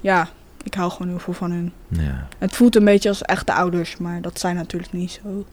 Ja, 0.00 0.28
ik 0.62 0.74
hou 0.74 0.90
gewoon 0.90 1.08
heel 1.08 1.18
veel 1.18 1.32
van 1.32 1.50
hun. 1.50 1.72
Ja. 1.88 2.28
Het 2.38 2.56
voelt 2.56 2.76
een 2.76 2.84
beetje 2.84 3.08
als 3.08 3.22
echte 3.22 3.52
ouders, 3.52 3.96
maar 3.96 4.20
dat 4.20 4.40
zijn 4.40 4.56
natuurlijk 4.56 4.92
niet 4.92 5.20
zo. 5.22 5.46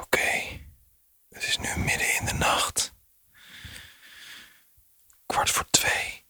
Oké, 0.00 0.28
het 1.28 1.42
is 1.42 1.58
nu 1.58 1.82
midden 1.84 2.06
in 2.20 2.26
de 2.26 2.34
nacht. 2.38 2.94
café. 5.86 6.22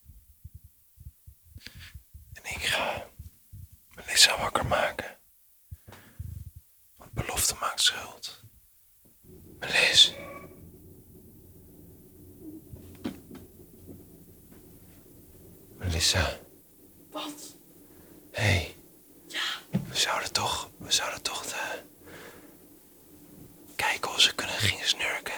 En 2.33 2.43
ik 2.45 2.63
ga 2.63 3.07
Melissa 3.95 4.39
wakker 4.39 4.67
maken. 4.67 5.19
Want 6.97 7.13
belofte 7.13 7.55
maakt 7.61 7.81
schuld. 7.81 8.45
Melis. 9.59 10.15
Melissa. 15.79 16.39
Wat? 17.11 17.57
Hé. 18.33 18.43
Hey. 18.43 18.77
Ja. 19.27 19.79
We 19.89 19.97
zouden 19.97 20.33
toch, 20.33 20.71
we 20.79 20.93
zouden 20.93 21.23
toch 21.23 21.47
de... 21.47 21.83
kijken 23.77 24.11
of 24.11 24.21
ze 24.21 24.35
kunnen 24.35 24.57
gingen 24.57 24.87
snurken. 24.89 25.35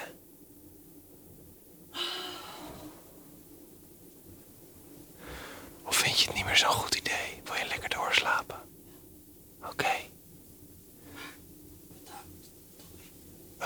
Of 5.84 5.96
vind 5.96 6.18
je 6.20 6.26
het 6.26 6.34
niet 6.34 6.44
meer 6.44 6.56
zo'n 6.56 6.70
goed 6.70 6.94
idee? 6.94 7.40
Wil 7.44 7.54
je 7.54 7.66
lekker 7.68 7.88
doorslapen? 7.88 8.56
Oké. 9.62 9.96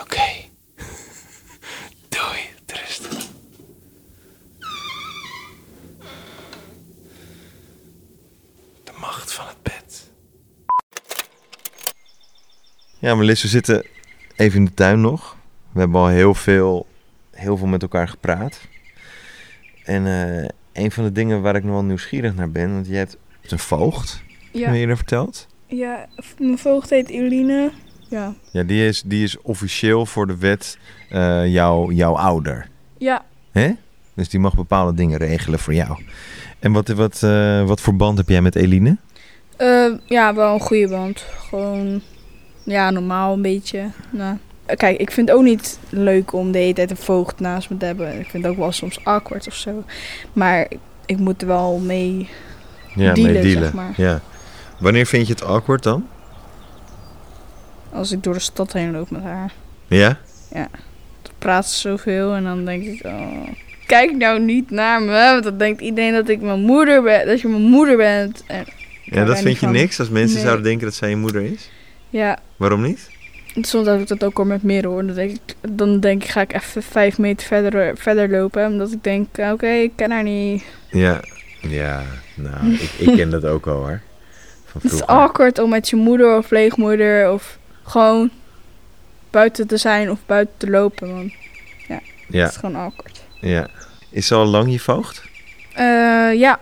Oké. 0.00 0.30
Doei, 2.08 2.40
Tristan. 2.64 3.22
De 8.84 8.92
macht 9.00 9.32
van 9.32 9.46
het 9.46 9.62
bed. 9.62 10.10
Ja, 13.02 13.14
Melis, 13.14 13.42
we 13.42 13.48
zitten 13.48 13.84
even 14.36 14.58
in 14.58 14.64
de 14.64 14.74
tuin 14.74 15.00
nog. 15.00 15.36
We 15.72 15.78
hebben 15.80 16.00
al 16.00 16.06
heel 16.08 16.34
veel, 16.34 16.86
heel 17.30 17.56
veel 17.56 17.66
met 17.66 17.82
elkaar 17.82 18.08
gepraat. 18.08 18.60
En 19.84 20.06
eh, 20.06 20.48
een 20.72 20.90
van 20.90 21.04
de 21.04 21.12
dingen 21.12 21.42
waar 21.42 21.56
ik 21.56 21.62
nog 21.64 21.72
wel 21.72 21.84
nieuwsgierig 21.84 22.34
naar 22.34 22.50
ben, 22.50 22.72
want 22.72 22.86
je 22.86 22.94
hebt 22.94 23.16
een 23.48 23.58
voogd, 23.58 24.22
Ja, 24.52 24.64
heb 24.64 24.74
je 24.74 24.80
eerder 24.80 24.96
verteld? 24.96 25.46
ja 25.66 26.06
mijn 26.38 26.58
voogd 26.58 26.90
heet 26.90 27.08
Eline. 27.08 27.70
Ja. 28.08 28.34
Ja, 28.50 28.62
die 28.62 28.86
is, 28.86 29.02
die 29.06 29.22
is 29.22 29.40
officieel 29.40 30.06
voor 30.06 30.26
de 30.26 30.36
wet 30.36 30.78
eh, 31.10 31.46
jouw, 31.52 31.90
jouw 31.90 32.16
ouder. 32.16 32.68
Ja, 32.98 33.24
Hè? 33.52 33.72
Dus 34.14 34.28
die 34.28 34.40
mag 34.40 34.54
bepaalde 34.54 34.94
dingen 34.94 35.18
regelen 35.18 35.58
voor 35.58 35.74
jou. 35.74 36.02
En 36.58 36.72
wat, 36.72 36.88
wat, 36.88 37.22
eh, 37.22 37.64
wat 37.66 37.80
voor 37.80 37.96
band 37.96 38.18
heb 38.18 38.28
jij 38.28 38.42
met 38.42 38.56
Eline? 38.56 38.96
ja, 40.06 40.34
wel 40.34 40.54
een 40.54 40.60
goede 40.60 40.88
band. 40.88 41.24
Gewoon, 41.48 42.02
ja, 42.62 42.90
normaal 42.90 43.32
een 43.32 43.42
beetje. 43.42 43.86
Nou, 44.10 44.36
kijk, 44.76 44.98
ik 45.00 45.10
vind 45.10 45.28
het 45.28 45.36
ook 45.36 45.44
niet 45.44 45.78
leuk 45.88 46.32
om 46.32 46.52
de 46.52 46.58
hele 46.58 46.72
tijd 46.72 46.90
een 46.90 46.96
voogd 46.96 47.40
naast 47.40 47.70
me 47.70 47.76
te 47.76 47.84
hebben. 47.84 48.18
Ik 48.20 48.26
vind 48.30 48.42
het 48.44 48.52
ook 48.52 48.58
wel 48.58 48.72
soms 48.72 49.04
awkward 49.04 49.46
of 49.46 49.54
zo. 49.54 49.84
Maar 50.32 50.66
ik 51.06 51.18
moet 51.18 51.40
er 51.42 51.46
wel 51.48 51.78
mee 51.78 52.28
Ja, 52.94 53.12
Dealen, 53.14 53.32
mee 53.32 53.42
dealen. 53.42 53.62
zeg 53.62 53.72
maar. 53.72 53.92
Ja. 53.96 54.20
Wanneer 54.78 55.06
vind 55.06 55.26
je 55.26 55.32
het 55.32 55.42
awkward 55.44 55.82
dan? 55.82 56.06
als 57.92 58.12
ik 58.12 58.22
door 58.22 58.34
de 58.34 58.40
stad 58.40 58.72
heen 58.72 58.90
loop 58.92 59.10
met 59.10 59.22
haar. 59.22 59.52
Ja? 59.86 60.18
Dan 60.52 60.68
praat 61.38 61.68
ze 61.68 61.78
zoveel 61.80 62.34
en 62.34 62.44
dan 62.44 62.64
denk 62.64 62.84
ik, 62.84 63.04
oh, 63.06 63.48
kijk 63.86 64.16
nou 64.16 64.40
niet 64.40 64.70
naar 64.70 65.02
me. 65.02 65.12
Want 65.12 65.44
dan 65.44 65.56
denkt 65.58 65.80
iedereen 65.80 66.12
dat 66.12 66.28
ik 66.28 66.40
mijn 66.40 66.60
moeder 66.60 67.02
ben, 67.02 67.26
dat 67.26 67.40
je 67.40 67.48
mijn 67.48 67.62
moeder 67.62 67.96
bent. 67.96 68.44
En 68.46 68.64
Ja, 69.04 69.24
dat 69.24 69.38
vind 69.38 69.58
je 69.58 69.64
van. 69.66 69.72
niks 69.72 69.98
als 69.98 70.08
mensen 70.08 70.34
Nee. 70.36 70.44
zouden 70.44 70.64
denken 70.64 70.84
dat 70.86 70.94
zij 70.94 71.08
je 71.08 71.16
moeder 71.16 71.42
is? 71.42 71.70
Ja, 72.12 72.38
Waarom 72.56 72.82
niet? 72.82 73.10
soms 73.60 73.86
heb 73.86 74.00
ik 74.00 74.08
dat 74.08 74.24
ook 74.24 74.38
al 74.38 74.44
met 74.44 74.62
meer 74.62 74.86
hoor. 74.86 75.06
Dan 75.06 75.14
denk 75.14 75.30
ik, 75.30 75.54
dan 75.70 76.00
denk 76.00 76.22
ik 76.22 76.28
ga 76.30 76.40
ik 76.40 76.52
even 76.54 76.82
vijf 76.82 77.18
meter 77.18 77.46
verder, 77.46 77.96
verder 77.96 78.30
lopen. 78.30 78.66
Omdat 78.66 78.92
ik 78.92 79.04
denk, 79.04 79.26
oké, 79.38 79.66
ik 79.68 79.92
ken 79.96 80.10
haar 80.10 80.22
niet. 80.22 80.64
Ja, 80.90 81.20
ja 81.60 82.02
nou, 82.34 82.72
ik, 82.84 82.90
ik 82.98 83.16
ken 83.16 83.30
dat 83.30 83.44
ook 83.44 83.66
al 83.66 83.76
hoor. 83.76 84.00
Van 84.64 84.80
Het 84.84 84.92
is 84.92 85.02
awkward 85.06 85.58
om 85.58 85.70
met 85.70 85.88
je 85.88 85.96
moeder 85.96 86.36
of 86.36 86.48
pleegmoeder 86.48 87.30
of 87.32 87.58
gewoon 87.82 88.30
buiten 89.30 89.66
te 89.66 89.76
zijn 89.76 90.10
of 90.10 90.18
buiten 90.26 90.54
te 90.56 90.70
lopen. 90.70 91.32
Het 91.86 92.00
Ja, 92.28 92.48
is 92.48 92.56
gewoon 92.56 92.74
awkward. 92.76 93.22
ja. 93.40 93.68
Is 94.10 94.26
ze 94.26 94.34
al 94.34 94.46
lang 94.46 94.72
je 94.72 94.80
voogd? 94.80 95.22
Eh, 95.74 95.84
ja, 96.34 96.60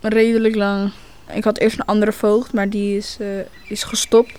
redelijk 0.00 0.54
lang. 0.54 0.92
Ik 1.32 1.44
had 1.44 1.58
eerst 1.58 1.78
een 1.78 1.84
andere 1.84 2.12
voogd, 2.12 2.52
maar 2.52 2.68
die 2.68 2.96
is, 2.96 3.16
eh, 3.20 3.26
is 3.70 3.82
gestopt. 3.82 4.32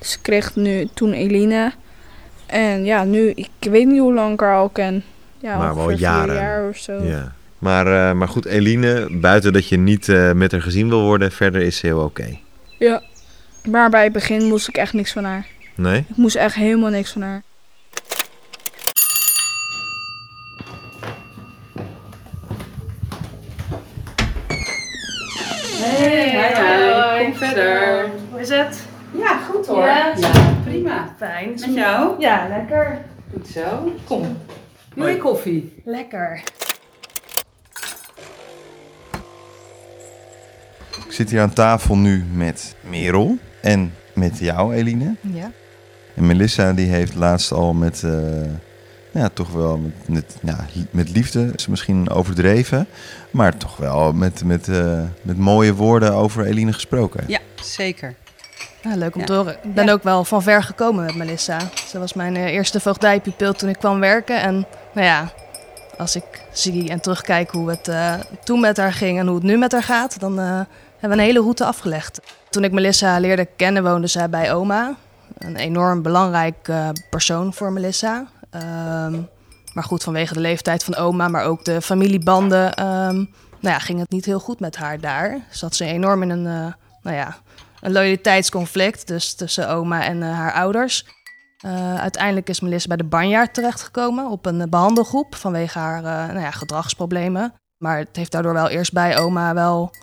Dus 0.00 0.14
ik 0.14 0.18
kreeg 0.22 0.56
nu 0.56 0.88
toen 0.94 1.12
Eline. 1.12 1.72
En 2.46 2.84
ja, 2.84 3.04
nu, 3.04 3.28
ik 3.34 3.48
weet 3.60 3.86
niet 3.86 4.00
hoe 4.00 4.14
lang 4.14 4.32
ik 4.32 4.40
haar 4.40 4.56
al 4.56 4.68
ken. 4.68 5.04
Ja, 5.38 5.56
Maar 5.58 5.74
wel 5.74 5.90
jaren. 5.90 6.34
jaar 6.34 6.68
of 6.68 6.76
zo. 6.76 7.02
Ja. 7.02 7.32
Maar, 7.58 7.86
eh, 7.86 8.14
maar 8.14 8.28
goed, 8.28 8.44
Eline, 8.46 9.08
buiten 9.10 9.52
dat 9.52 9.68
je 9.68 9.76
niet 9.76 10.08
eh, 10.08 10.32
met 10.32 10.52
haar 10.52 10.62
gezien 10.62 10.88
wil 10.88 11.02
worden, 11.02 11.32
verder 11.32 11.60
is 11.62 11.76
ze 11.76 11.86
heel 11.86 12.00
oké. 12.04 12.38
Ja. 12.78 13.02
Maar 13.68 13.90
bij 13.90 14.04
het 14.04 14.12
begin 14.12 14.44
moest 14.48 14.68
ik 14.68 14.76
echt 14.76 14.92
niks 14.92 15.12
van 15.12 15.24
haar. 15.24 15.46
Nee? 15.74 15.98
Ik 16.08 16.16
moest 16.16 16.36
echt 16.36 16.54
helemaal 16.54 16.90
niks 16.90 17.12
van 17.12 17.22
haar. 17.22 17.42
Hey, 25.82 27.24
kom 27.24 27.34
verder. 27.34 28.10
Hoe 28.30 28.40
is 28.40 28.48
het? 28.48 28.82
Ja, 29.20 29.38
goed 29.38 29.66
hoor. 29.66 29.84
Ja? 29.84 30.14
prima. 30.64 31.14
Fijn. 31.16 31.50
Met 31.50 31.74
jou? 31.74 32.20
Ja, 32.20 32.48
lekker. 32.48 32.98
Goed 33.32 33.48
zo. 33.48 33.92
Kom. 34.04 34.36
Je 34.94 35.18
koffie? 35.18 35.72
Lekker. 35.84 36.42
Ik 41.06 41.12
zit 41.16 41.30
hier 41.30 41.40
aan 41.40 41.52
tafel 41.52 41.96
nu 41.96 42.24
met 42.32 42.74
Merel 42.80 43.36
en 43.62 43.94
met 44.14 44.38
jou, 44.38 44.74
Eline. 44.74 45.14
Ja. 45.20 45.50
En 46.14 46.26
Melissa 46.26 46.72
die 46.72 46.88
heeft 46.88 47.14
laatst 47.14 47.52
al 47.52 47.72
met, 47.72 48.02
eh, 48.02 48.12
ja, 49.10 49.28
toch 49.28 49.52
wel 49.52 49.78
met, 49.78 50.08
met, 50.08 50.36
ja, 50.42 50.66
met 50.90 51.10
liefde, 51.10 51.50
is 51.56 51.66
misschien 51.66 52.10
overdreven, 52.10 52.86
maar 53.30 53.56
toch 53.56 53.76
wel 53.76 54.12
met, 54.12 54.44
met, 54.44 54.68
eh, 54.68 55.02
met 55.22 55.38
mooie 55.38 55.74
woorden 55.74 56.12
over 56.14 56.46
Eline 56.46 56.72
gesproken. 56.72 57.24
Ja, 57.26 57.40
zeker. 57.62 58.14
Leuk 58.82 59.14
om 59.14 59.20
Ja. 59.20 59.26
te 59.26 59.32
horen. 59.32 59.56
Ik 59.62 59.74
ben 59.74 59.88
ook 59.88 60.02
wel 60.02 60.24
van 60.24 60.42
ver 60.42 60.62
gekomen 60.62 61.04
met 61.04 61.14
Melissa. 61.14 61.58
Ze 61.88 61.98
was 61.98 62.12
mijn 62.12 62.36
eh, 62.36 62.44
eerste 62.44 62.80
voogdijpupil 62.80 63.52
toen 63.52 63.68
ik 63.68 63.78
kwam 63.78 64.00
werken. 64.00 64.40
En 64.40 64.66
nou 64.92 65.06
ja, 65.06 65.32
als 65.98 66.16
ik 66.16 66.24
zie 66.52 66.88
en 66.90 67.00
terugkijk 67.00 67.50
hoe 67.50 67.70
het 67.70 67.88
eh, 67.88 68.14
toen 68.44 68.60
met 68.60 68.76
haar 68.76 68.92
ging 68.92 69.18
en 69.18 69.26
hoe 69.26 69.34
het 69.34 69.44
nu 69.44 69.56
met 69.58 69.72
haar 69.72 69.82
gaat, 69.82 70.20
dan 70.20 70.38
eh, 70.38 70.44
hebben 70.44 70.68
we 71.00 71.10
een 71.10 71.18
hele 71.18 71.40
route 71.40 71.64
afgelegd. 71.64 72.20
Toen 72.50 72.64
ik 72.64 72.72
Melissa 72.72 73.18
leerde 73.18 73.48
kennen, 73.56 73.82
woonde 73.82 74.06
zij 74.06 74.28
bij 74.30 74.54
oma. 74.54 74.94
Een 75.38 75.56
enorm 75.56 76.02
belangrijk 76.02 76.70
persoon 77.10 77.54
voor 77.54 77.72
Melissa. 77.72 78.26
Ehm, 78.50 79.18
maar 79.72 79.84
goed, 79.84 80.02
vanwege 80.02 80.34
de 80.34 80.40
leeftijd 80.40 80.84
van 80.84 80.96
oma, 80.96 81.28
maar 81.28 81.44
ook 81.44 81.64
de 81.64 81.80
familiebanden, 81.82 82.74
ehm, 82.74 83.14
nou 83.14 83.74
ja, 83.74 83.78
ging 83.78 83.98
het 83.98 84.10
niet 84.10 84.24
heel 84.24 84.38
goed 84.40 84.60
met 84.60 84.76
haar 84.76 85.00
daar. 85.00 85.38
Zat 85.50 85.74
ze 85.76 85.84
enorm 85.84 86.22
in 86.22 86.30
een, 86.30 86.42
nou 87.02 87.16
ja, 87.16 87.36
een 87.80 87.92
loyaliteitsconflict 87.92 89.06
dus 89.06 89.34
tussen 89.34 89.68
oma 89.68 90.04
en 90.04 90.22
eh, 90.22 90.32
haar 90.32 90.52
ouders. 90.52 91.06
Eh, 91.58 92.00
uiteindelijk 92.00 92.48
is 92.48 92.60
Melissa 92.60 92.88
bij 92.88 92.96
de 92.96 93.04
banjaard 93.04 93.54
terechtgekomen 93.54 94.30
op 94.30 94.46
een 94.46 94.60
eh, 94.60 94.68
behandelgroep 94.68 95.34
vanwege 95.34 95.78
haar 95.78 96.02
nou 96.02 96.40
ja, 96.40 96.50
gedragsproblemen. 96.50 97.54
Maar 97.76 97.98
het 97.98 98.16
heeft 98.16 98.32
daardoor 98.32 98.52
wel 98.52 98.68
eerst 98.68 98.92
bij 98.92 99.18
oma 99.18 99.54
wel 99.54 99.94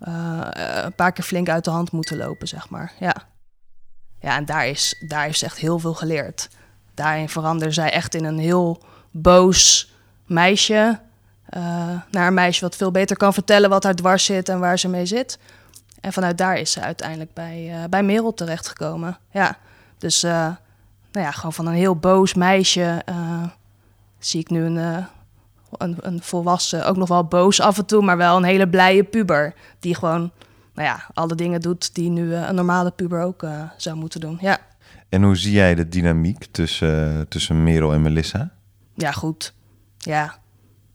een 0.00 0.94
paar 0.94 1.12
keer 1.12 1.24
flink 1.24 1.48
uit 1.48 1.64
de 1.64 1.70
hand 1.70 1.92
moeten 1.92 2.16
lopen, 2.16 2.48
zeg 2.48 2.68
maar. 2.70 2.92
Ja, 2.98 3.14
ja 4.20 4.36
en 4.36 4.44
daar, 4.44 4.68
is, 4.68 5.04
daar 5.08 5.34
ze 5.34 5.44
echt 5.44 5.58
heel 5.58 5.78
veel 5.78 5.94
geleerd. 5.94 6.48
Daarin 6.94 7.28
veranderde 7.28 7.74
zij 7.74 7.92
echt 7.92 8.14
in 8.14 8.24
een 8.24 8.38
heel 8.38 8.82
boos 9.10 9.92
meisje. 10.26 11.00
naar 12.10 12.26
een 12.26 12.34
meisje 12.34 12.60
wat 12.60 12.76
veel 12.76 12.90
beter 12.90 13.16
kan 13.16 13.32
vertellen 13.32 13.70
wat 13.70 13.84
haar 13.84 13.94
dwars 13.94 14.24
zit 14.24 14.48
en 14.48 14.60
waar 14.60 14.78
ze 14.78 14.88
mee 14.88 15.06
zit. 15.06 15.38
En 16.06 16.12
vanuit 16.12 16.38
daar 16.38 16.58
is 16.58 16.72
ze 16.72 16.80
uiteindelijk 16.80 17.32
bij, 17.32 17.70
eh, 17.72 17.88
bij 17.88 18.02
Merel 18.02 18.34
terechtgekomen. 18.34 19.18
Ja, 19.30 19.58
dus 19.98 20.22
eh, 20.22 20.30
nou 21.12 21.26
ja, 21.26 21.30
gewoon 21.30 21.52
van 21.52 21.66
een 21.66 21.74
heel 21.74 21.96
boos 21.96 22.34
meisje 22.34 23.02
eh, 23.04 23.42
zie 24.18 24.40
ik 24.40 24.50
nu 24.50 24.64
een, 24.64 25.06
een, 25.70 25.96
een 26.00 26.22
volwassen, 26.22 26.86
ook 26.86 26.96
nog 26.96 27.08
wel 27.08 27.24
boos 27.24 27.60
af 27.60 27.78
en 27.78 27.86
toe, 27.86 28.02
maar 28.02 28.16
wel 28.16 28.36
een 28.36 28.44
hele 28.44 28.68
blije 28.68 29.04
puber. 29.04 29.54
Die 29.80 29.94
gewoon, 29.94 30.30
nou 30.74 30.88
ja, 30.88 31.06
alle 31.14 31.34
dingen 31.34 31.60
doet 31.60 31.94
die 31.94 32.10
nu 32.10 32.34
een 32.34 32.54
normale 32.54 32.90
puber 32.90 33.22
ook 33.22 33.46
zou 33.76 33.96
moeten 33.96 34.20
doen. 34.20 34.38
Ja, 34.40 34.58
En 35.08 35.22
hoe 35.22 35.36
zie 35.36 35.52
jij 35.52 35.74
de 35.74 35.88
dynamiek 35.88 36.46
tussen, 36.50 37.28
tussen 37.28 37.62
Merel 37.62 37.92
en 37.92 38.02
Melissa? 38.02 38.50
ja 38.94 39.12
goed. 39.12 39.54
Ja, 39.98 40.38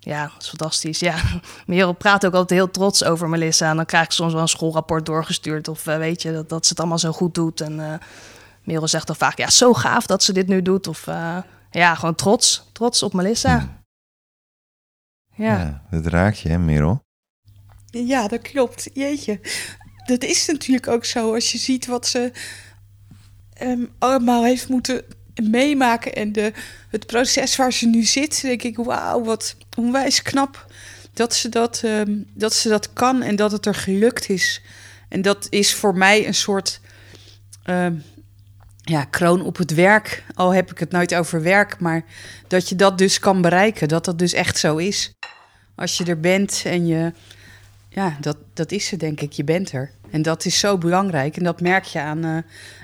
ja, 0.03 0.24
dat 0.24 0.41
is 0.41 0.48
fantastisch. 0.48 1.00
Ja, 1.00 1.15
Merel 1.65 1.93
praat 1.93 2.25
ook 2.25 2.34
altijd 2.34 2.60
heel 2.60 2.72
trots 2.72 3.03
over 3.03 3.29
Melissa. 3.29 3.70
En 3.70 3.75
dan 3.75 3.86
krijg 3.86 4.05
ik 4.05 4.12
soms 4.12 4.34
wel 4.34 4.41
een 4.41 4.48
schoolrapport 4.48 5.05
doorgestuurd. 5.05 5.67
Of 5.67 5.88
eh, 5.88 5.98
weet 5.98 6.22
je, 6.22 6.31
dat, 6.31 6.50
dat 6.50 6.63
ze 6.63 6.70
het 6.70 6.79
allemaal 6.79 7.00
zo 7.00 7.12
goed 7.12 7.34
doet. 7.34 7.62
En 7.62 7.79
eh 7.79 8.00
Merel 8.63 8.88
zegt 8.88 9.08
dan 9.08 9.15
vaak, 9.15 9.38
ja, 9.38 9.50
zo 9.50 9.74
gaaf 9.74 10.05
dat 10.05 10.24
ze 10.24 10.34
dit 10.34 10.48
nu 10.48 10.62
doet. 10.62 10.88
Of 10.88 11.08
eh, 11.08 11.38
ja, 11.72 11.96
gewoon 11.96 12.15
trots. 12.15 12.70
Trots 12.72 13.03
op 13.03 13.13
Melissa. 13.13 13.81
Ja. 15.36 15.58
Ja, 15.58 15.81
dat 15.91 16.05
raakt 16.05 16.39
je, 16.39 16.50
hè, 16.50 16.58
Merel? 16.58 17.03
Ja, 17.86 18.27
dat 18.27 18.41
klopt. 18.41 18.89
Jeetje. 18.93 19.39
Dat 20.05 20.24
is 20.24 20.48
natuurlijk 20.48 20.88
ook 20.88 21.05
zo. 21.05 21.34
Als 21.34 21.51
je 21.51 21.58
ziet 21.58 21.86
wat 21.86 22.08
ze 22.08 22.31
ehm, 23.53 23.86
allemaal 24.00 24.43
heeft 24.43 24.70
moeten 24.70 25.03
meemaken 25.36 26.14
en 26.14 26.32
de, 26.32 26.54
het 26.90 27.06
proces 27.06 27.56
waar 27.56 27.74
ze 27.74 27.88
nu 27.88 28.04
zit, 28.04 28.42
denk 28.42 28.64
ik, 28.64 28.78
wauw, 28.78 29.24
wat 29.24 29.56
onwijs 29.78 30.22
knap 30.22 30.66
dat 31.14 31.34
ze 31.34 31.50
dat, 31.50 31.82
ehm, 31.84 32.18
dat 32.34 32.54
ze 32.54 32.70
dat 32.70 32.94
kan 32.94 33.22
en 33.22 33.36
dat 33.36 33.52
het 33.52 33.66
er 33.66 33.76
gelukt 33.76 34.30
is. 34.30 34.62
En 35.10 35.22
dat 35.22 35.48
is 35.50 35.74
voor 35.74 35.98
mij 35.98 36.28
een 36.28 36.34
soort 36.34 36.80
ehm, 37.64 37.96
ja, 38.82 39.04
kroon 39.04 39.42
op 39.42 39.58
het 39.58 39.74
werk. 39.74 40.24
Al 40.34 40.54
heb 40.54 40.72
ik 40.72 40.78
het 40.78 40.92
nooit 40.92 41.16
over 41.16 41.42
werk, 41.42 41.80
maar 41.80 42.04
dat 42.48 42.70
je 42.70 42.76
dat 42.76 42.98
dus 42.98 43.20
kan 43.20 43.42
bereiken, 43.42 43.88
dat 43.88 44.06
dat 44.06 44.20
dus 44.20 44.34
echt 44.34 44.58
zo 44.58 44.78
is. 44.78 45.14
Als 45.76 45.98
je 45.98 46.06
er 46.06 46.20
bent 46.20 46.62
en 46.66 46.86
je, 46.88 47.14
ja, 47.90 48.18
dat, 48.20 48.38
dat 48.54 48.72
is 48.72 48.86
ze 48.86 48.98
denk 48.98 49.22
ik, 49.22 49.32
je 49.32 49.44
bent 49.44 49.72
er. 49.72 49.92
En 50.12 50.22
dat 50.22 50.46
is 50.46 50.60
zo 50.60 50.77
belangrijk 50.77 51.38
en 51.38 51.44
dat 51.44 51.62
merk 51.62 51.84
je 51.84 52.00
aan, 52.00 52.24
eh 52.24 52.38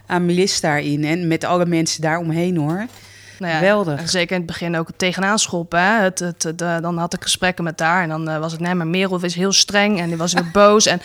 aan 0.07 0.25
Melis 0.25 0.61
daarin 0.61 1.03
en 1.03 1.27
met 1.27 1.43
alle 1.43 1.65
mensen 1.65 2.01
daaromheen 2.01 2.57
hoor. 2.57 2.85
Nou 3.39 3.51
ja, 3.51 3.57
Geweldig. 3.57 4.09
Zeker 4.09 4.31
in 4.31 4.41
het 4.41 4.51
begin 4.51 4.77
ook 4.77 4.87
het 4.87 4.97
tegenaan 4.97 5.39
schoppen. 5.39 5.81
Hè? 5.81 6.03
Het, 6.03 6.19
het, 6.19 6.43
het, 6.43 6.61
eh, 6.61 6.77
dan 6.81 6.97
had 6.97 7.13
ik 7.13 7.21
gesprekken 7.21 7.63
met 7.63 7.79
haar 7.79 8.03
en 8.03 8.09
dan 8.09 8.29
eh, 8.29 8.39
was 8.39 8.51
het... 8.51 8.61
nee, 8.61 8.73
maar 8.73 8.87
Merel 8.87 9.23
is 9.23 9.35
heel 9.35 9.51
streng 9.51 9.99
en 9.99 10.07
die 10.07 10.17
was 10.17 10.33
weer 10.33 10.49
boos. 10.53 10.85
En 10.85 11.01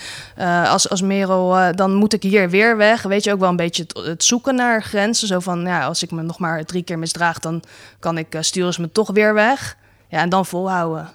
als, 0.67 0.89
als 0.89 1.01
Merel, 1.01 1.75
dan 1.75 1.95
moet 1.95 2.13
ik 2.13 2.23
hier 2.23 2.49
weer 2.49 2.77
weg. 2.77 3.01
Weet 3.01 3.23
je, 3.23 3.31
ook 3.31 3.39
wel 3.39 3.49
een 3.49 3.55
beetje 3.55 3.83
het, 3.83 4.05
het 4.05 4.23
zoeken 4.23 4.55
naar 4.55 4.83
grenzen. 4.83 5.27
Zo 5.27 5.39
van, 5.39 5.61
ja, 5.61 5.85
als 5.85 6.03
ik 6.03 6.11
me 6.11 6.21
nog 6.21 6.39
maar 6.39 6.65
drie 6.65 6.83
keer 6.83 6.99
misdraag... 6.99 7.39
dan 7.39 7.63
kan 7.99 8.17
ik, 8.17 8.35
uh, 8.35 8.41
sturen 8.41 8.73
ze 8.73 8.81
me 8.81 8.91
toch 8.91 9.11
weer 9.11 9.33
weg. 9.33 9.77
Ja, 10.07 10.19
en 10.19 10.29
dan 10.29 10.45
volhouden. 10.45 11.09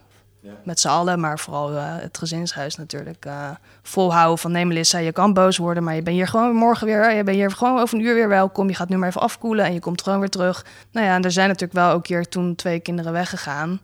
Met 0.65 0.81
z'n 0.81 0.89
allen, 0.89 1.21
maar 1.21 1.39
vooral 1.39 1.71
eh, 1.77 1.85
het 1.87 2.19
gezinshuis 2.19 2.77
natuurlijk. 2.77 3.25
eh, 3.25 3.51
volhouden 3.83 4.39
van 4.39 4.53
nee 4.53 4.65
Melissa, 4.67 4.99
je 4.99 5.13
kan 5.13 5.33
boos 5.33 5.57
worden... 5.57 5.83
maar 5.83 5.95
je 5.95 6.03
bent 6.03 6.17
hier 6.17 6.29
gewoon 6.29 6.55
morgen 6.55 6.87
weer... 6.87 7.15
je 7.15 7.25
bent 7.25 7.37
hier 7.37 7.51
gewoon 7.51 7.81
over 7.81 7.99
een 7.99 8.05
uur 8.05 8.15
weer 8.15 8.29
welkom. 8.29 8.69
Je 8.69 8.75
gaat 8.75 8.89
nu 8.89 8.97
maar 8.97 9.09
even 9.09 9.21
afkoelen 9.21 9.65
en 9.65 9.73
je 9.73 9.81
komt 9.81 10.03
gewoon 10.03 10.19
weer 10.21 10.29
terug. 10.29 10.65
Nou 10.93 11.07
ja, 11.07 11.15
en 11.15 11.23
er 11.23 11.33
zijn 11.33 11.47
natuurlijk 11.49 11.79
wel 11.79 11.91
ook 11.93 12.07
hier 12.07 12.29
toen 12.29 12.55
twee 12.55 12.81
kinderen 12.81 13.13
weggegaan. 13.13 13.81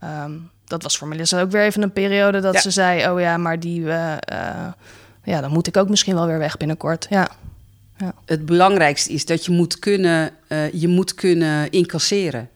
Ehm, 0.00 0.32
dat 0.64 0.82
was 0.82 0.98
voor 0.98 1.08
Melissa 1.08 1.40
ook 1.40 1.50
weer 1.50 1.62
even 1.62 1.82
een 1.82 1.92
periode 1.92 2.40
dat 2.40 2.54
Ja. 2.54 2.60
ze 2.60 2.70
zei... 2.70 3.10
oh 3.10 3.20
ja, 3.20 3.36
maar 3.36 3.60
die... 3.60 3.90
eh, 3.90 4.66
ja, 5.24 5.40
dan 5.40 5.50
moet 5.50 5.66
ik 5.66 5.76
ook 5.76 5.88
misschien 5.88 6.14
wel 6.14 6.26
weer 6.26 6.38
weg 6.38 6.56
binnenkort. 6.56 7.06
Ja, 7.10 7.28
Het 8.24 8.46
belangrijkste 8.46 9.12
is 9.12 9.26
dat 9.26 9.44
je 9.44 9.52
moet 9.52 9.78
kunnen, 9.78 10.30
eh, 10.48 10.72
je 10.72 10.88
moet 10.88 11.14
kunnen 11.14 11.70
incasseren. 11.70 12.48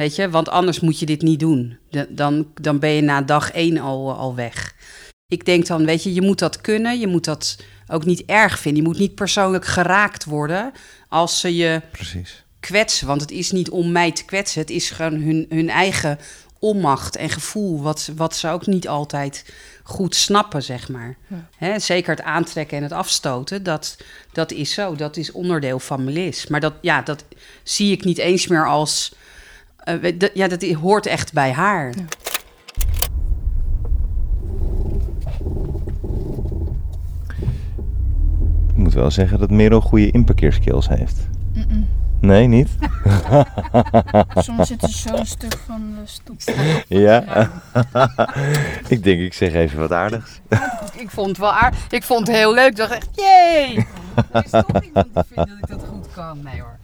Weet 0.00 0.16
je, 0.16 0.30
want 0.30 0.48
anders 0.48 0.80
moet 0.80 0.98
je 0.98 1.06
dit 1.06 1.22
niet 1.22 1.40
doen. 1.40 1.78
Dan, 2.08 2.46
dan 2.60 2.78
ben 2.78 2.90
je 2.90 3.00
na 3.00 3.22
dag 3.22 3.50
één 3.50 3.78
al, 3.78 4.12
al 4.12 4.34
weg. 4.34 4.74
Ik 5.28 5.44
denk 5.44 5.66
dan, 5.66 5.84
weet 5.84 6.02
je, 6.02 6.14
je 6.14 6.20
moet 6.22 6.38
dat 6.38 6.60
kunnen. 6.60 6.98
Je 6.98 7.06
moet 7.06 7.24
dat 7.24 7.56
ook 7.88 8.04
niet 8.04 8.22
erg 8.26 8.58
vinden. 8.58 8.82
Je 8.82 8.88
moet 8.88 8.98
niet 8.98 9.14
persoonlijk 9.14 9.64
geraakt 9.64 10.24
worden 10.24 10.72
als 11.08 11.40
ze 11.40 11.56
je 11.56 11.80
Precies. 11.92 12.44
kwetsen. 12.60 13.06
Want 13.06 13.20
het 13.20 13.30
is 13.30 13.50
niet 13.50 13.70
om 13.70 13.92
mij 13.92 14.12
te 14.12 14.24
kwetsen. 14.24 14.60
Het 14.60 14.70
is 14.70 14.90
gewoon 14.90 15.20
hun, 15.20 15.46
hun 15.48 15.68
eigen 15.70 16.18
onmacht 16.58 17.16
en 17.16 17.30
gevoel. 17.30 17.82
Wat, 17.82 18.00
ze- 18.00 18.14
wat 18.14 18.36
ze 18.36 18.48
ook 18.48 18.66
niet 18.66 18.88
altijd 18.88 19.52
goed 19.82 20.14
snappen, 20.14 20.62
zeg 20.62 20.88
maar. 20.88 21.16
Hè, 21.56 21.78
zeker 21.78 22.10
het 22.10 22.22
aantrekken 22.24 22.76
en 22.76 22.82
het 22.82 22.92
afstoten. 22.92 23.62
Dat, 23.62 23.96
dat 24.32 24.52
is 24.52 24.72
zo. 24.72 24.94
Dat 24.96 25.16
is 25.16 25.32
onderdeel 25.32 25.78
van 25.78 26.04
Melis. 26.04 26.46
Maar 26.46 26.60
dat, 26.60 26.74
ja, 26.80 27.02
dat 27.02 27.24
zie 27.62 27.92
ik 27.92 28.04
niet 28.04 28.18
eens 28.18 28.46
meer 28.46 28.66
als... 28.68 29.12
eh, 29.84 30.18
dat- 30.18 30.30
ja, 30.34 30.48
dat 30.48 30.62
hoort 30.64 31.06
echt 31.06 31.32
bij 31.32 31.52
haar. 31.52 31.92
Ik 38.68 38.76
moet 38.76 38.94
wel 38.94 39.10
zeggen 39.10 39.38
dat 39.38 39.50
Merel 39.50 39.80
goede 39.80 40.10
inparkeerskills 40.10 40.88
heeft. 40.88 41.28
Nee, 42.20 42.46
niet? 42.46 42.68
Soms 44.34 44.66
zit 44.68 44.82
er 44.82 44.88
zo'n 44.88 45.26
stuk 45.26 45.56
van 45.66 45.94
de 45.94 46.00
stoep. 46.04 46.40
Ja. 46.88 47.50
ik 48.88 49.02
denk, 49.02 49.20
ik 49.20 49.34
zeg 49.34 49.52
even 49.52 49.78
wat 49.78 49.92
aardigs. 49.92 50.40
Ik 50.96 51.10
vond 51.10 51.28
het 51.28 51.38
wel 51.38 51.52
aardig. 51.52 51.86
Ik 51.90 52.02
vond 52.02 52.26
het 52.26 52.36
heel 52.36 52.54
leuk. 52.54 52.68
Ik 52.70 52.76
dacht 52.76 52.90
echt, 52.92 53.08
jee! 53.14 53.86
Er 54.32 54.44
is 54.44 54.50
toch 54.50 54.82
iemand 54.84 55.06
die 55.14 55.22
vindt 55.32 55.34
dat 55.36 55.58
ik 55.58 55.66
dat 55.68 55.84
goed 55.88 56.12
kan. 56.14 56.38
Nee 56.42 56.60
hoor. 56.60 56.78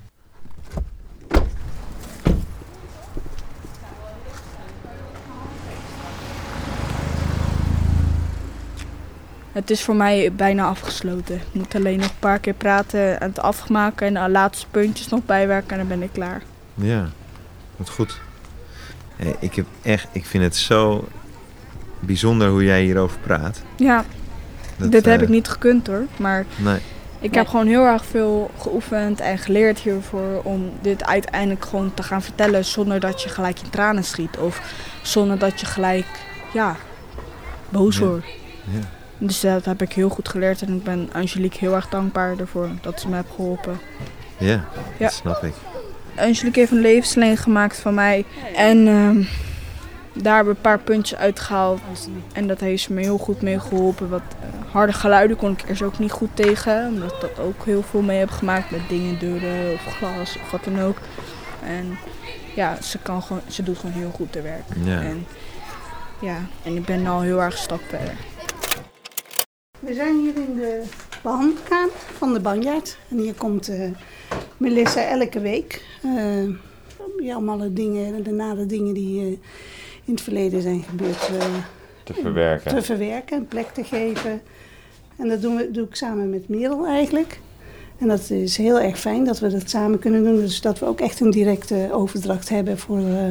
Het 9.56 9.70
is 9.70 9.82
voor 9.82 9.96
mij 9.96 10.32
bijna 10.32 10.64
afgesloten. 10.64 11.34
Ik 11.34 11.42
moet 11.52 11.74
alleen 11.74 11.98
nog 11.98 12.08
een 12.08 12.18
paar 12.18 12.38
keer 12.38 12.54
praten 12.54 13.20
en 13.20 13.28
het 13.28 13.40
afmaken 13.40 14.06
en 14.06 14.14
de 14.24 14.30
laatste 14.30 14.66
puntjes 14.70 15.08
nog 15.08 15.24
bijwerken 15.26 15.70
en 15.70 15.78
dan 15.78 15.88
ben 15.98 16.02
ik 16.02 16.12
klaar. 16.12 16.42
Ja, 16.74 17.08
wat 17.76 17.88
goed. 17.88 18.20
Hey, 19.16 19.36
ik, 19.38 19.54
heb 19.54 19.66
echt, 19.82 20.06
ik 20.12 20.24
vind 20.26 20.44
het 20.44 20.56
zo 20.56 21.08
bijzonder 22.00 22.48
hoe 22.48 22.64
jij 22.64 22.82
hierover 22.82 23.18
praat. 23.18 23.62
Ja, 23.76 24.04
Dat, 24.76 24.92
dit 24.92 25.04
heb 25.04 25.16
eh, 25.16 25.22
ik 25.22 25.28
niet 25.28 25.48
gekund 25.48 25.86
hoor, 25.86 26.04
maar 26.16 26.44
Nee, 26.56 26.78
ik 27.20 27.34
heb 27.34 27.46
gewoon 27.48 27.66
heel 27.66 27.84
erg 27.84 28.04
veel 28.04 28.50
geoefend 28.58 29.20
en 29.20 29.38
geleerd 29.38 29.78
hiervoor 29.78 30.40
om 30.42 30.72
dit 30.80 31.04
uiteindelijk 31.04 31.64
gewoon 31.64 31.94
te 31.94 32.02
gaan 32.02 32.22
vertellen 32.22 32.64
zonder 32.64 33.00
dat 33.00 33.22
je 33.22 33.28
gelijk 33.28 33.60
in 33.60 33.70
tranen 33.70 34.04
schiet 34.04 34.38
of 34.38 34.60
zonder 35.02 35.38
dat 35.38 35.60
je 35.60 35.66
gelijk, 35.66 36.06
ja, 36.52 36.76
boos 37.68 37.96
Ja. 37.98 38.04
wordt. 38.04 38.26
ja. 38.64 38.94
Dus 39.18 39.40
dat 39.40 39.64
heb 39.64 39.82
ik 39.82 39.92
heel 39.92 40.08
goed 40.08 40.28
geleerd 40.28 40.62
en 40.62 40.74
ik 40.76 40.84
ben 40.84 41.08
Angelique 41.12 41.58
heel 41.58 41.74
erg 41.74 41.88
dankbaar 41.88 42.38
ervoor 42.38 42.68
dat 42.80 43.00
ze 43.00 43.08
me 43.08 43.14
heeft 43.16 43.26
geholpen. 43.34 43.78
Ja, 44.38 44.46
Ja. 44.46 44.64
dat 44.98 45.12
snap 45.12 45.42
ik. 45.42 45.54
Angelique 46.16 46.60
heeft 46.60 46.72
een 46.72 46.80
levenslijn 46.80 47.36
gemaakt 47.36 47.76
van 47.78 47.94
mij. 47.94 48.24
En 48.54 48.86
ehm, 48.86 49.22
daar 50.22 50.34
hebben 50.34 50.52
we 50.52 50.58
een 50.58 50.64
paar 50.64 50.78
puntjes 50.78 51.18
uitgehaald. 51.18 51.80
En 52.32 52.46
dat 52.46 52.60
heeft 52.60 52.82
ze 52.82 52.92
me 52.92 53.00
heel 53.00 53.18
goed 53.18 53.42
mee 53.42 53.60
geholpen. 53.60 54.08
Wat 54.08 54.20
eh, 54.40 54.72
harde 54.72 54.92
geluiden 54.92 55.36
kon 55.36 55.50
ik 55.52 55.64
eerst 55.68 55.82
ook 55.82 55.98
niet 55.98 56.12
goed 56.12 56.30
tegen. 56.34 56.86
Omdat 56.88 57.12
ik 57.12 57.20
dat 57.20 57.38
ook 57.38 57.64
heel 57.64 57.82
veel 57.82 58.02
mee 58.02 58.18
heb 58.18 58.30
gemaakt 58.30 58.70
met 58.70 58.80
dingen, 58.88 59.18
deuren 59.18 59.72
of 59.72 59.84
glas 59.96 60.36
of 60.42 60.50
wat 60.50 60.64
dan 60.64 60.80
ook. 60.80 60.98
En 61.66 61.98
ja, 62.54 62.78
ze, 62.82 62.98
kan 62.98 63.22
gewoon, 63.22 63.42
ze 63.48 63.62
doet 63.62 63.78
gewoon 63.78 63.94
heel 63.94 64.10
goed 64.14 64.34
haar 64.34 64.42
werk. 64.42 64.64
Ja. 64.84 65.00
En, 65.00 65.26
ja, 66.20 66.36
en 66.62 66.76
ik 66.76 66.84
ben 66.84 67.06
al 67.06 67.20
heel 67.20 67.42
erg 67.42 67.54
een 67.54 67.60
stap 67.60 67.80
verder. 67.88 68.14
We 69.80 69.94
zijn 69.94 70.16
hier 70.20 70.34
in 70.36 70.54
de 70.56 70.82
behandelkamer 71.22 71.90
van 72.18 72.32
de 72.32 72.40
Banjaard. 72.40 72.98
En 73.10 73.18
hier 73.18 73.34
komt 73.34 73.68
eh, 73.68 73.90
Melissa 74.56 75.02
elke 75.08 75.40
week. 75.40 75.84
eh 76.02 76.44
ja, 77.22 77.36
om 77.36 77.48
alle 77.48 77.72
dingen, 77.72 78.22
de 78.22 78.30
nare 78.30 78.66
dingen 78.66 78.94
die 78.94 79.20
eh, 79.20 79.26
in 80.04 80.12
het 80.14 80.20
verleden 80.20 80.62
zijn 80.62 80.82
gebeurd, 80.82 81.28
eh, 81.38 81.44
Te 82.02 82.14
verwerken. 82.14 82.74
te 82.74 82.82
verwerken 82.82 83.36
en 83.36 83.46
plek 83.46 83.66
te 83.74 83.84
geven. 83.84 84.40
En 85.16 85.28
dat 85.28 85.42
doen 85.42 85.56
we, 85.56 85.70
doe 85.70 85.86
ik 85.86 85.94
samen 85.94 86.30
met 86.30 86.48
Merel 86.48 86.86
eigenlijk. 86.86 87.40
En 87.98 88.08
dat 88.08 88.30
is 88.30 88.56
heel 88.56 88.80
erg 88.80 88.98
fijn 88.98 89.24
dat 89.24 89.38
we 89.38 89.48
dat 89.48 89.70
samen 89.70 89.98
kunnen 89.98 90.24
doen. 90.24 90.36
Dus 90.36 90.60
dat 90.60 90.78
we 90.78 90.86
ook 90.86 91.00
echt 91.00 91.20
een 91.20 91.30
directe 91.30 91.88
overdracht 91.92 92.48
hebben 92.48 92.78
voor, 92.78 92.98
eh, 92.98 93.26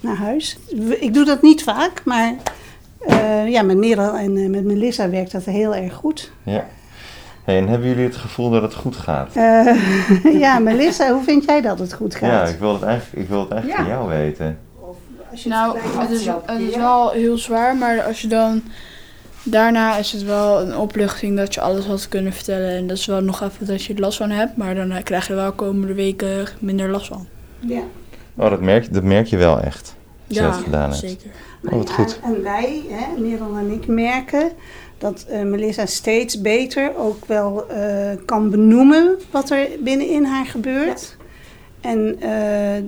naar 0.00 0.16
huis. 0.16 0.58
Ik 1.00 1.14
doe 1.14 1.24
dat 1.24 1.42
niet 1.42 1.62
vaak, 1.62 2.04
maar 2.04 2.34
eh, 2.98 3.48
ja, 3.48 3.62
met 3.62 3.76
Merel 3.76 4.14
en 4.16 4.36
eh, 4.36 4.48
met 4.48 4.64
Melissa 4.64 5.10
werkt 5.10 5.32
dat 5.32 5.44
heel 5.44 5.74
erg 5.74 5.94
goed. 5.94 6.32
Ja. 6.42 6.66
Hey, 7.44 7.58
en 7.58 7.68
hebben 7.68 7.88
jullie 7.88 8.04
het 8.04 8.16
gevoel 8.16 8.50
dat 8.50 8.62
het 8.62 8.74
goed 8.74 8.96
gaat? 8.96 9.36
Eh, 9.36 10.34
ja, 10.44 10.58
Melissa, 10.58 11.10
hoe 11.14 11.22
vind 11.22 11.44
jij 11.44 11.60
dat 11.60 11.78
het 11.78 11.92
goed 11.92 12.14
gaat? 12.14 12.30
Ja, 12.30 12.52
ik 12.54 12.58
wil 12.58 12.72
het 12.72 12.82
eigenlijk, 12.82 13.22
ik 13.22 13.28
wil 13.28 13.40
het 13.40 13.50
eigenlijk 13.50 13.80
Ja. 13.80 13.86
van 13.86 13.94
jou 13.94 14.08
weten. 14.08 14.58
Als 15.30 15.42
je 15.42 15.48
Nou, 15.48 15.78
het 15.80 16.10
is, 16.10 16.26
het 16.26 16.60
is 16.60 16.76
wel 16.76 17.10
heel 17.10 17.38
zwaar, 17.38 17.76
maar 17.76 18.02
als 18.02 18.20
je 18.20 18.28
dan... 18.28 18.62
Daarna 19.42 19.96
is 19.96 20.12
het 20.12 20.24
wel 20.24 20.60
een 20.60 20.76
opluchting 20.76 21.36
dat 21.36 21.54
je 21.54 21.60
alles 21.60 21.84
had 21.84 22.08
kunnen 22.08 22.32
vertellen. 22.32 22.70
En 22.70 22.86
dat 22.86 22.96
is 22.96 23.06
wel 23.06 23.20
nog 23.20 23.42
even 23.42 23.66
dat 23.66 23.84
je 23.84 23.94
er 23.94 24.00
last 24.00 24.18
van 24.18 24.30
hebt. 24.30 24.56
Maar 24.56 24.74
dan 24.74 25.02
krijg 25.02 25.26
je 25.26 25.34
wel 25.34 25.52
komende 25.52 25.94
weken 25.94 26.46
minder 26.58 26.88
last 26.88 27.06
van. 27.06 27.26
Ja. 27.60 27.80
Oh, 28.36 28.50
dat 28.50 28.60
merk, 28.60 28.94
dat 28.94 29.02
merk 29.02 29.26
je 29.26 29.36
wel 29.36 29.60
echt. 29.60 29.96
Gedaan 30.28 30.90
hebt. 30.90 30.94
zeker. 30.96 31.30
Oh, 31.64 31.72
wat 31.72 31.88
ja, 31.88 31.94
goed. 31.94 32.20
En 32.22 32.42
wij, 32.42 32.82
hè, 32.88 33.20
Merel 33.20 33.56
en 33.56 33.70
ik, 33.70 33.86
merken 33.86 34.50
dat 34.98 35.24
eh, 35.28 35.42
Melissa 35.42 35.86
steeds 35.86 36.40
beter 36.40 36.96
ook 36.96 37.24
wel 37.24 37.68
eh, 37.68 38.10
kan 38.24 38.50
benoemen 38.50 39.18
wat 39.30 39.50
er 39.50 39.68
binnenin 39.80 40.24
haar 40.24 40.46
gebeurt. 40.46 41.16
En 41.80 42.20
eh, 42.20 42.84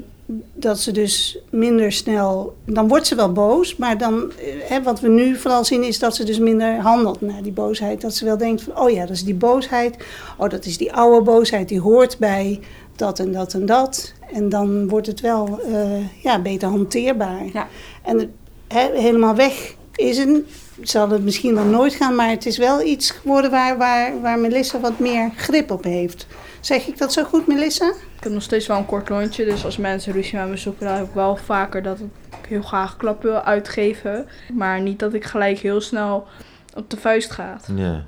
dat 0.54 0.80
ze 0.80 0.92
dus 0.92 1.38
minder 1.50 1.92
snel, 1.92 2.56
dan 2.64 2.88
wordt 2.88 3.06
ze 3.06 3.14
wel 3.14 3.32
boos, 3.32 3.76
maar 3.76 3.98
dan, 3.98 4.32
eh, 4.32 4.46
hè, 4.60 4.82
wat 4.82 5.00
we 5.00 5.08
nu 5.08 5.36
vooral 5.36 5.64
zien 5.64 5.82
is 5.82 5.98
dat 5.98 6.16
ze 6.16 6.24
dus 6.24 6.38
minder 6.38 6.80
handelt 6.80 7.20
naar 7.20 7.42
die 7.42 7.52
boosheid. 7.52 8.00
Dat 8.00 8.14
ze 8.14 8.24
wel 8.24 8.36
denkt 8.36 8.62
van, 8.62 8.78
oh 8.78 8.90
ja, 8.90 9.00
dat 9.00 9.16
is 9.16 9.24
die 9.24 9.34
boosheid, 9.34 9.96
oh 10.38 10.48
dat 10.48 10.64
is 10.64 10.76
die 10.76 10.92
oude 10.92 11.24
boosheid, 11.24 11.68
die 11.68 11.80
hoort 11.80 12.18
bij 12.18 12.60
dat 12.96 13.18
en 13.18 13.32
dat 13.32 13.54
en 13.54 13.66
dat. 13.66 14.12
En 14.32 14.48
dan 14.48 14.88
wordt 14.88 15.06
het 15.06 15.20
wel 15.20 15.60
eh, 15.60 16.22
ja, 16.22 16.40
beter 16.40 16.68
hanteerbaar. 16.68 17.44
Ja. 17.52 17.68
En 18.02 18.34
hè, 18.68 18.88
helemaal 18.94 19.34
weg 19.34 19.74
is 19.94 20.18
het. 20.18 20.42
Zal 20.82 21.08
het 21.08 21.24
misschien 21.24 21.54
wel 21.54 21.64
nooit 21.64 21.94
gaan, 21.94 22.14
maar 22.14 22.28
het 22.30 22.46
is 22.46 22.58
wel 22.58 22.82
iets 22.82 23.10
geworden 23.10 23.50
waar, 23.50 23.78
waar, 23.78 24.20
waar 24.20 24.38
Melissa 24.38 24.80
wat 24.80 24.98
meer 24.98 25.30
grip 25.36 25.70
op 25.70 25.84
heeft. 25.84 26.26
Zeg 26.60 26.86
ik 26.86 26.98
dat 26.98 27.12
zo 27.12 27.24
goed, 27.24 27.46
Melissa? 27.46 27.86
Ik 28.16 28.22
heb 28.22 28.32
nog 28.32 28.42
steeds 28.42 28.66
wel 28.66 28.76
een 28.76 28.86
kort 28.86 29.08
lontje, 29.08 29.44
dus 29.44 29.64
als 29.64 29.76
mensen 29.76 30.12
ruzie 30.12 30.38
met 30.38 30.48
me 30.48 30.56
zoeken, 30.56 30.86
dan 30.86 30.96
heb 30.96 31.06
ik 31.06 31.14
wel 31.14 31.36
vaker 31.36 31.82
dat 31.82 32.00
ik 32.00 32.48
heel 32.48 32.62
graag 32.62 32.96
klap 32.96 33.22
wil 33.22 33.42
uitgeven. 33.42 34.26
Maar 34.52 34.80
niet 34.80 34.98
dat 34.98 35.14
ik 35.14 35.24
gelijk 35.24 35.58
heel 35.58 35.80
snel 35.80 36.26
op 36.74 36.90
de 36.90 36.96
vuist 36.96 37.30
ga. 37.30 37.60
Ja. 37.74 38.04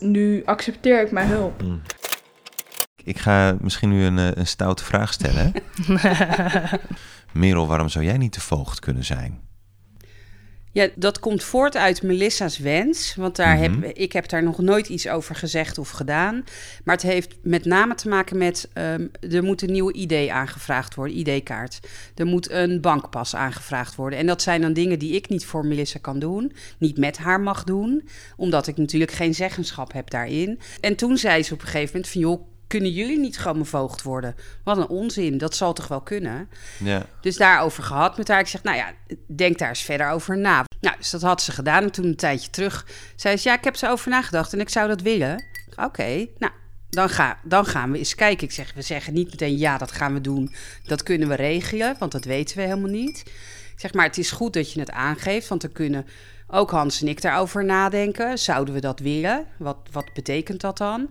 Nu 0.00 0.42
accepteer 0.44 1.02
ik 1.02 1.10
mijn 1.10 1.28
hulp. 1.28 1.62
Mm. 1.62 1.82
Ik 3.04 3.18
ga 3.18 3.56
misschien 3.60 3.88
nu 3.88 4.04
een, 4.04 4.18
eh, 4.18 4.30
een 4.34 4.46
stoute 4.46 4.84
vraag 4.84 5.12
stellen. 5.12 5.52
Merel, 7.32 7.66
waarom 7.66 7.88
zou 7.88 8.04
jij 8.04 8.16
niet 8.16 8.34
de 8.34 8.40
voogd 8.40 8.78
kunnen 8.78 9.04
zijn? 9.04 9.40
Ja, 10.72 10.88
dat 10.94 11.18
komt 11.18 11.42
voort 11.42 11.76
uit 11.76 12.02
Melissa's 12.02 12.58
wens. 12.58 13.14
Want 13.14 13.36
daar 13.36 13.56
Mhm. 13.58 13.82
heb, 13.82 13.96
ik 13.96 14.12
heb 14.12 14.28
daar 14.28 14.42
nog 14.42 14.58
nooit 14.58 14.88
iets 14.88 15.08
over 15.08 15.34
gezegd 15.34 15.78
of 15.78 15.90
gedaan. 15.90 16.44
Maar 16.84 16.94
het 16.94 17.04
heeft 17.04 17.34
met 17.42 17.64
name 17.64 17.94
te 17.94 18.08
maken 18.08 18.38
met... 18.38 18.68
ehm, 18.72 19.06
er 19.30 19.42
moet 19.42 19.62
een 19.62 19.72
nieuwe 19.72 19.92
ID 19.92 20.28
aangevraagd 20.28 20.94
worden, 20.94 21.16
ID-kaart. 21.18 21.78
Er 22.14 22.26
moet 22.26 22.50
een 22.50 22.80
bankpas 22.80 23.34
aangevraagd 23.36 23.94
worden. 23.94 24.18
En 24.18 24.26
dat 24.26 24.42
zijn 24.42 24.60
dan 24.60 24.72
dingen 24.72 24.98
die 24.98 25.12
ik 25.14 25.28
niet 25.28 25.44
voor 25.44 25.66
Melissa 25.66 25.98
kan 25.98 26.18
doen. 26.18 26.52
Niet 26.78 26.98
met 26.98 27.18
haar 27.18 27.40
mag 27.40 27.64
doen. 27.64 28.08
Omdat 28.36 28.66
ik 28.66 28.76
natuurlijk 28.76 29.12
geen 29.12 29.34
zeggenschap 29.34 29.92
heb 29.92 30.10
daarin. 30.10 30.58
En 30.80 30.96
toen 30.96 31.16
zei 31.18 31.42
ze 31.42 31.52
op 31.54 31.60
een 31.60 31.66
gegeven 31.66 31.90
moment 31.94 32.12
van... 32.12 32.20
joh, 32.20 32.50
kunnen 32.72 32.92
jullie 32.92 33.18
niet 33.18 33.38
gewoon 33.38 33.56
mijn 33.56 33.68
voogd 33.68 34.02
worden? 34.02 34.34
Wat 34.64 34.76
een 34.76 34.88
onzin, 34.88 35.38
dat 35.38 35.56
zal 35.56 35.72
toch 35.72 35.88
wel 35.88 36.00
kunnen? 36.00 36.48
Ja. 36.78 37.06
Dus 37.20 37.36
daarover 37.36 37.82
gehad 37.82 38.16
met 38.16 38.28
haar. 38.28 38.40
Ik 38.40 38.46
zeg, 38.46 38.62
nou 38.62 38.76
ja, 38.76 38.92
denk 39.26 39.58
daar 39.58 39.68
eens 39.68 39.82
verder 39.82 40.08
over 40.08 40.38
na. 40.38 40.64
Nou, 40.80 40.96
dus 40.96 41.10
dat 41.10 41.22
had 41.22 41.42
ze 41.42 41.52
gedaan. 41.52 41.82
En 41.82 41.90
toen 41.90 42.04
een 42.04 42.16
tijdje 42.16 42.50
terug 42.50 42.86
zei 43.16 43.36
ze, 43.36 43.48
ja, 43.48 43.54
ik 43.54 43.64
heb 43.64 43.76
er 43.76 43.90
over 43.90 44.10
nagedacht 44.10 44.52
en 44.52 44.60
ik 44.60 44.68
zou 44.68 44.88
dat 44.88 45.00
willen. 45.00 45.44
Oké, 45.76 46.26
nou, 46.38 46.52
dan, 46.88 47.08
ga, 47.08 47.38
dan 47.42 47.66
gaan 47.66 47.90
we 47.92 47.98
eens 47.98 48.14
kijken. 48.14 48.46
Ik 48.46 48.52
zeg, 48.52 48.74
we 48.74 48.82
zeggen 48.82 49.14
niet 49.14 49.30
meteen, 49.30 49.58
ja, 49.58 49.78
dat 49.78 49.92
gaan 49.92 50.14
we 50.14 50.20
doen. 50.20 50.54
Dat 50.82 51.02
kunnen 51.02 51.28
we 51.28 51.34
regelen, 51.34 51.96
want 51.98 52.12
dat 52.12 52.24
weten 52.24 52.56
we 52.56 52.62
helemaal 52.62 52.90
niet. 52.90 53.18
Ik 53.74 53.80
zeg, 53.80 53.92
maar 53.92 54.06
het 54.06 54.18
is 54.18 54.30
goed 54.30 54.52
dat 54.52 54.72
je 54.72 54.80
het 54.80 54.90
aangeeft, 54.90 55.48
want 55.48 55.60
dan 55.60 55.72
kunnen 55.72 56.06
ook 56.46 56.70
Hans 56.70 57.00
en 57.00 57.08
ik 57.08 57.22
daarover 57.22 57.64
nadenken. 57.64 58.38
Zouden 58.38 58.74
we 58.74 58.80
dat 58.80 59.00
willen? 59.00 59.46
Wat, 59.56 59.76
wat 59.90 60.12
betekent 60.14 60.60
dat 60.60 60.78
dan? 60.78 61.08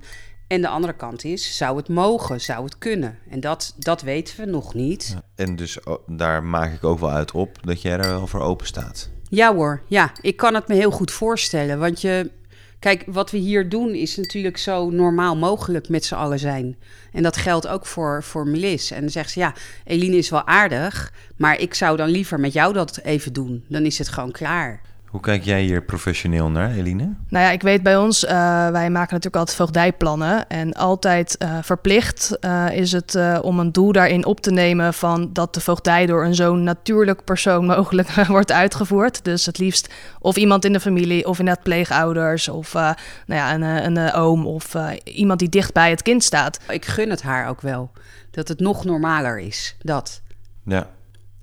En 0.51 0.61
de 0.61 0.67
andere 0.67 0.93
kant 0.93 1.23
is, 1.23 1.57
zou 1.57 1.77
het 1.77 1.87
mogen? 1.87 2.41
Zou 2.41 2.63
het 2.63 2.77
kunnen? 2.77 3.17
En 3.29 3.39
dat, 3.39 3.73
dat 3.77 4.01
weten 4.01 4.39
we 4.39 4.45
nog 4.45 4.73
niet. 4.73 5.17
En 5.35 5.55
dus 5.55 5.83
oh, 5.83 6.07
daar 6.07 6.43
maak 6.43 6.73
ik 6.73 6.83
ook 6.83 6.99
wel 6.99 7.11
uit 7.11 7.31
op 7.31 7.57
dat 7.61 7.81
jij 7.81 7.91
er 7.91 8.09
wel 8.09 8.27
voor 8.27 8.41
open 8.41 8.67
staat. 8.67 9.09
Ja 9.29 9.55
hoor, 9.55 9.83
ja, 9.87 10.11
ik 10.21 10.37
kan 10.37 10.53
het 10.53 10.67
me 10.67 10.75
heel 10.75 10.91
goed 10.91 11.11
voorstellen. 11.11 11.79
Want 11.79 12.01
je, 12.01 12.31
kijk, 12.79 13.03
wat 13.07 13.31
we 13.31 13.37
hier 13.37 13.69
doen 13.69 13.93
is 13.93 14.17
natuurlijk 14.17 14.57
zo 14.57 14.89
normaal 14.89 15.37
mogelijk 15.37 15.89
met 15.89 16.05
z'n 16.05 16.15
allen 16.15 16.39
zijn. 16.39 16.77
En 17.11 17.23
dat 17.23 17.37
geldt 17.37 17.67
ook 17.67 17.85
voor, 17.85 18.23
voor 18.23 18.47
Melis. 18.47 18.91
En 18.91 19.01
dan 19.01 19.09
zegt 19.09 19.31
ze, 19.31 19.39
ja, 19.39 19.53
Eline 19.83 20.17
is 20.17 20.29
wel 20.29 20.47
aardig, 20.47 21.13
maar 21.37 21.59
ik 21.59 21.73
zou 21.73 21.97
dan 21.97 22.09
liever 22.09 22.39
met 22.39 22.53
jou 22.53 22.73
dat 22.73 22.99
even 23.03 23.33
doen. 23.33 23.65
Dan 23.67 23.85
is 23.85 23.97
het 23.97 24.09
gewoon 24.09 24.31
klaar. 24.31 24.81
Hoe 25.11 25.21
kijk 25.21 25.43
jij 25.43 25.61
hier 25.61 25.83
professioneel 25.83 26.49
naar, 26.49 26.71
Eline? 26.71 27.13
Nou 27.27 27.45
ja, 27.45 27.51
ik 27.51 27.61
weet 27.61 27.83
bij 27.83 27.97
ons, 27.97 28.25
eh, 28.25 28.31
wij 28.69 28.89
maken 28.89 29.13
natuurlijk 29.13 29.35
altijd 29.35 29.57
voogdijplannen. 29.57 30.47
En 30.47 30.73
altijd 30.73 31.37
eh, 31.37 31.57
verplicht 31.61 32.39
eh, 32.39 32.65
is 32.71 32.91
het 32.91 33.15
eh, 33.15 33.39
om 33.41 33.59
een 33.59 33.71
doel 33.71 33.91
daarin 33.91 34.25
op 34.25 34.39
te 34.39 34.51
nemen 34.51 34.93
van 34.93 35.29
dat 35.33 35.53
de 35.53 35.61
voogdij 35.61 36.05
door 36.05 36.25
een 36.25 36.35
zo 36.35 36.55
natuurlijk 36.55 37.23
persoon 37.23 37.65
mogelijk 37.75 38.09
wordt 38.09 38.51
uitgevoerd. 38.51 39.23
Dus 39.23 39.45
het 39.45 39.57
liefst 39.57 39.93
of 40.19 40.35
iemand 40.35 40.65
in 40.65 40.73
de 40.73 40.79
familie 40.79 41.27
of 41.27 41.39
inderdaad 41.39 41.63
pleegouders 41.63 42.47
of 42.47 42.75
eh, 42.75 42.81
nou 43.25 43.39
ja, 43.39 43.53
een, 43.53 43.61
een, 43.61 43.97
eh, 43.97 44.21
oom 44.21 44.47
of 44.47 44.75
eh, 44.75 44.89
iemand 45.03 45.39
die 45.39 45.49
dicht 45.49 45.73
bij 45.73 45.89
het 45.89 46.01
kind 46.01 46.23
staat. 46.23 46.59
Ik 46.69 46.85
gun 46.85 47.09
het 47.09 47.21
haar 47.21 47.47
ook 47.47 47.61
wel. 47.61 47.91
Dat 48.31 48.47
het 48.47 48.59
nog 48.59 48.85
normaler 48.85 49.39
is, 49.39 49.75
dat. 49.81 50.21
Ja. 50.65 50.89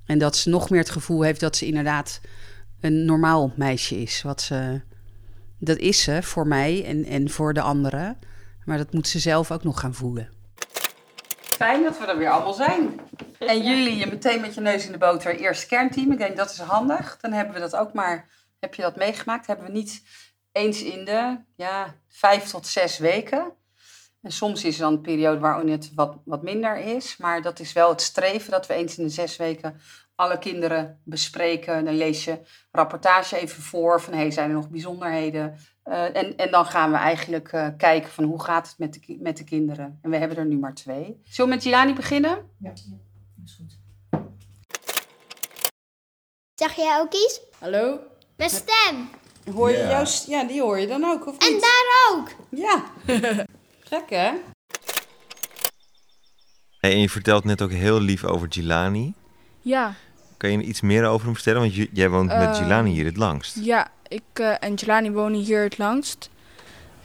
En 0.05 0.17
dat 0.17 0.37
ze 0.37 0.49
nog 0.49 0.69
meer 0.69 0.79
het 0.79 0.89
gevoel 0.89 1.21
heeft 1.21 1.39
dat 1.39 1.55
ze 1.55 1.65
inderdaad 1.65 2.21
een 2.81 3.05
normaal 3.05 3.53
meisje 3.55 4.01
is. 4.01 4.21
Wat 4.21 4.41
ze, 4.41 4.81
dat 5.59 5.77
is 5.77 6.03
ze 6.03 6.23
voor 6.23 6.47
mij 6.47 6.85
en, 6.85 7.05
en 7.05 7.29
voor 7.29 7.53
de 7.53 7.61
anderen. 7.61 8.19
Maar 8.65 8.77
dat 8.77 8.93
moet 8.93 9.07
ze 9.07 9.19
zelf 9.19 9.51
ook 9.51 9.63
nog 9.63 9.79
gaan 9.79 9.93
voelen. 9.93 10.29
Fijn 11.41 11.83
dat 11.83 11.99
we 11.99 12.05
er 12.05 12.17
weer 12.17 12.29
allemaal 12.29 12.53
zijn. 12.53 12.99
En 13.39 13.63
jullie 13.63 13.97
je 13.97 14.07
meteen 14.07 14.41
met 14.41 14.53
je 14.53 14.61
neus 14.61 14.85
in 14.85 14.91
de 14.91 14.97
boter 14.97 15.35
eerste 15.35 15.67
kernteam. 15.67 16.11
Ik 16.11 16.17
denk 16.17 16.37
dat 16.37 16.51
is 16.51 16.59
handig. 16.59 17.17
Dan 17.21 17.31
hebben 17.31 17.53
we 17.53 17.59
dat 17.59 17.75
ook 17.75 17.93
maar. 17.93 18.29
Heb 18.59 18.73
je 18.73 18.81
dat 18.81 18.95
meegemaakt? 18.95 19.47
Hebben 19.47 19.65
we 19.65 19.71
niet 19.71 20.03
eens 20.51 20.83
in 20.83 21.05
de 21.05 21.37
ja, 21.55 21.95
vijf 22.07 22.49
tot 22.49 22.67
zes 22.67 22.97
weken. 22.97 23.51
En 24.21 24.31
soms 24.31 24.63
is 24.63 24.75
er 24.75 24.81
dan 24.81 24.93
een 24.93 25.01
periode 25.01 25.39
waarin 25.39 25.69
het 25.69 25.91
wat, 25.95 26.17
wat 26.25 26.43
minder 26.43 26.77
is. 26.77 27.17
Maar 27.17 27.41
dat 27.41 27.59
is 27.59 27.73
wel 27.73 27.89
het 27.89 28.01
streven 28.01 28.51
dat 28.51 28.67
we 28.67 28.73
eens 28.73 28.97
in 28.97 29.03
de 29.03 29.09
zes 29.09 29.37
weken 29.37 29.79
alle 30.19 30.39
kinderen 30.39 30.99
bespreken. 31.03 31.85
Dan 31.85 31.97
lees 31.97 32.23
je 32.23 32.39
rapportage 32.71 33.37
even 33.37 33.63
voor 33.63 34.01
van 34.01 34.13
hey, 34.13 34.31
zijn 34.31 34.49
er 34.49 34.55
nog 34.55 34.69
bijzonderheden? 34.69 35.57
Uh, 35.85 36.15
en, 36.15 36.37
en 36.37 36.51
dan 36.51 36.65
gaan 36.65 36.91
we 36.91 36.97
eigenlijk 36.97 37.51
uh, 37.51 37.67
kijken 37.77 38.11
van 38.11 38.23
hoe 38.23 38.43
gaat 38.43 38.67
het 38.67 38.77
met 38.77 38.93
de, 38.93 39.17
met 39.21 39.37
de 39.37 39.43
kinderen. 39.43 39.99
En 40.01 40.09
we 40.09 40.17
hebben 40.17 40.37
er 40.37 40.45
nu 40.45 40.57
maar 40.57 40.73
twee. 40.73 41.21
Zullen 41.23 41.49
we 41.49 41.55
met 41.55 41.63
Jilani 41.63 41.93
beginnen? 41.93 42.49
Ja, 42.59 42.71
is 42.71 43.55
goed. 43.57 43.79
Zeg 46.55 46.75
jij 46.75 46.99
ook 46.99 47.13
iets? 47.13 47.41
Hallo? 47.59 47.99
Mijn 48.35 48.49
stem. 48.49 49.09
Hoor 49.53 49.69
je 49.69 49.77
yeah. 49.77 49.89
jouw 49.89 50.05
Ja, 50.27 50.47
die 50.47 50.61
hoor 50.61 50.79
je 50.79 50.87
dan 50.87 51.03
ook, 51.03 51.27
of 51.27 51.33
niet? 51.33 51.43
En 51.43 51.59
daar 51.59 52.11
ook. 52.11 52.29
Ja. 52.49 52.83
Gek, 53.89 54.09
hè? 54.09 54.31
Hey, 56.79 56.91
en 56.91 56.99
je 56.99 57.09
vertelt 57.09 57.43
net 57.43 57.61
ook 57.61 57.71
heel 57.71 57.99
lief 57.99 58.23
over 58.23 58.47
Gilani. 58.49 59.13
Ja. 59.61 59.95
Kan 60.39 60.51
je 60.51 60.61
iets 60.61 60.81
meer 60.81 61.05
over 61.05 61.25
hem 61.25 61.35
vertellen? 61.35 61.61
Want 61.61 61.87
jij 61.91 62.09
woont 62.09 62.31
uh, 62.31 62.37
met 62.37 62.57
Gilani 62.57 62.91
hier 62.91 63.05
het 63.05 63.17
langst. 63.17 63.57
Ja, 63.61 63.87
ik 64.07 64.21
uh, 64.33 64.53
en 64.59 64.77
Gilani 64.77 65.11
wonen 65.11 65.39
hier 65.39 65.63
het 65.63 65.77
langst. 65.77 66.29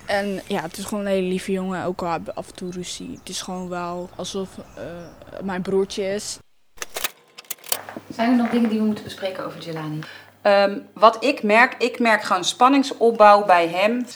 En 0.06 0.42
ja, 0.46 0.62
het 0.62 0.76
is 0.76 0.84
gewoon 0.84 1.04
een 1.04 1.10
hele 1.10 1.28
lieve 1.28 1.52
jongen. 1.52 1.84
Ook 1.84 2.02
al 2.02 2.10
hebben 2.10 2.28
we 2.28 2.34
af 2.34 2.48
en 2.48 2.54
toe 2.54 2.70
ruzie. 2.70 3.10
Het 3.18 3.28
is 3.28 3.42
gewoon 3.42 3.68
wel 3.68 4.10
alsof 4.16 4.48
uh, 4.58 4.84
mijn 5.42 5.62
broertje 5.62 6.14
is. 6.14 6.38
Zijn 8.14 8.30
er 8.30 8.36
nog 8.36 8.50
dingen 8.50 8.68
die 8.68 8.78
we 8.78 8.84
moeten 8.84 9.04
bespreken 9.04 9.46
over 9.46 9.62
Gilani? 9.62 10.00
Um, 10.42 10.86
wat 10.92 11.24
ik 11.24 11.42
merk, 11.42 11.74
ik 11.78 11.98
merk 11.98 12.22
gewoon 12.22 12.44
spanningsopbouw 12.44 13.44
bij 13.44 13.68
hem. 13.68 14.06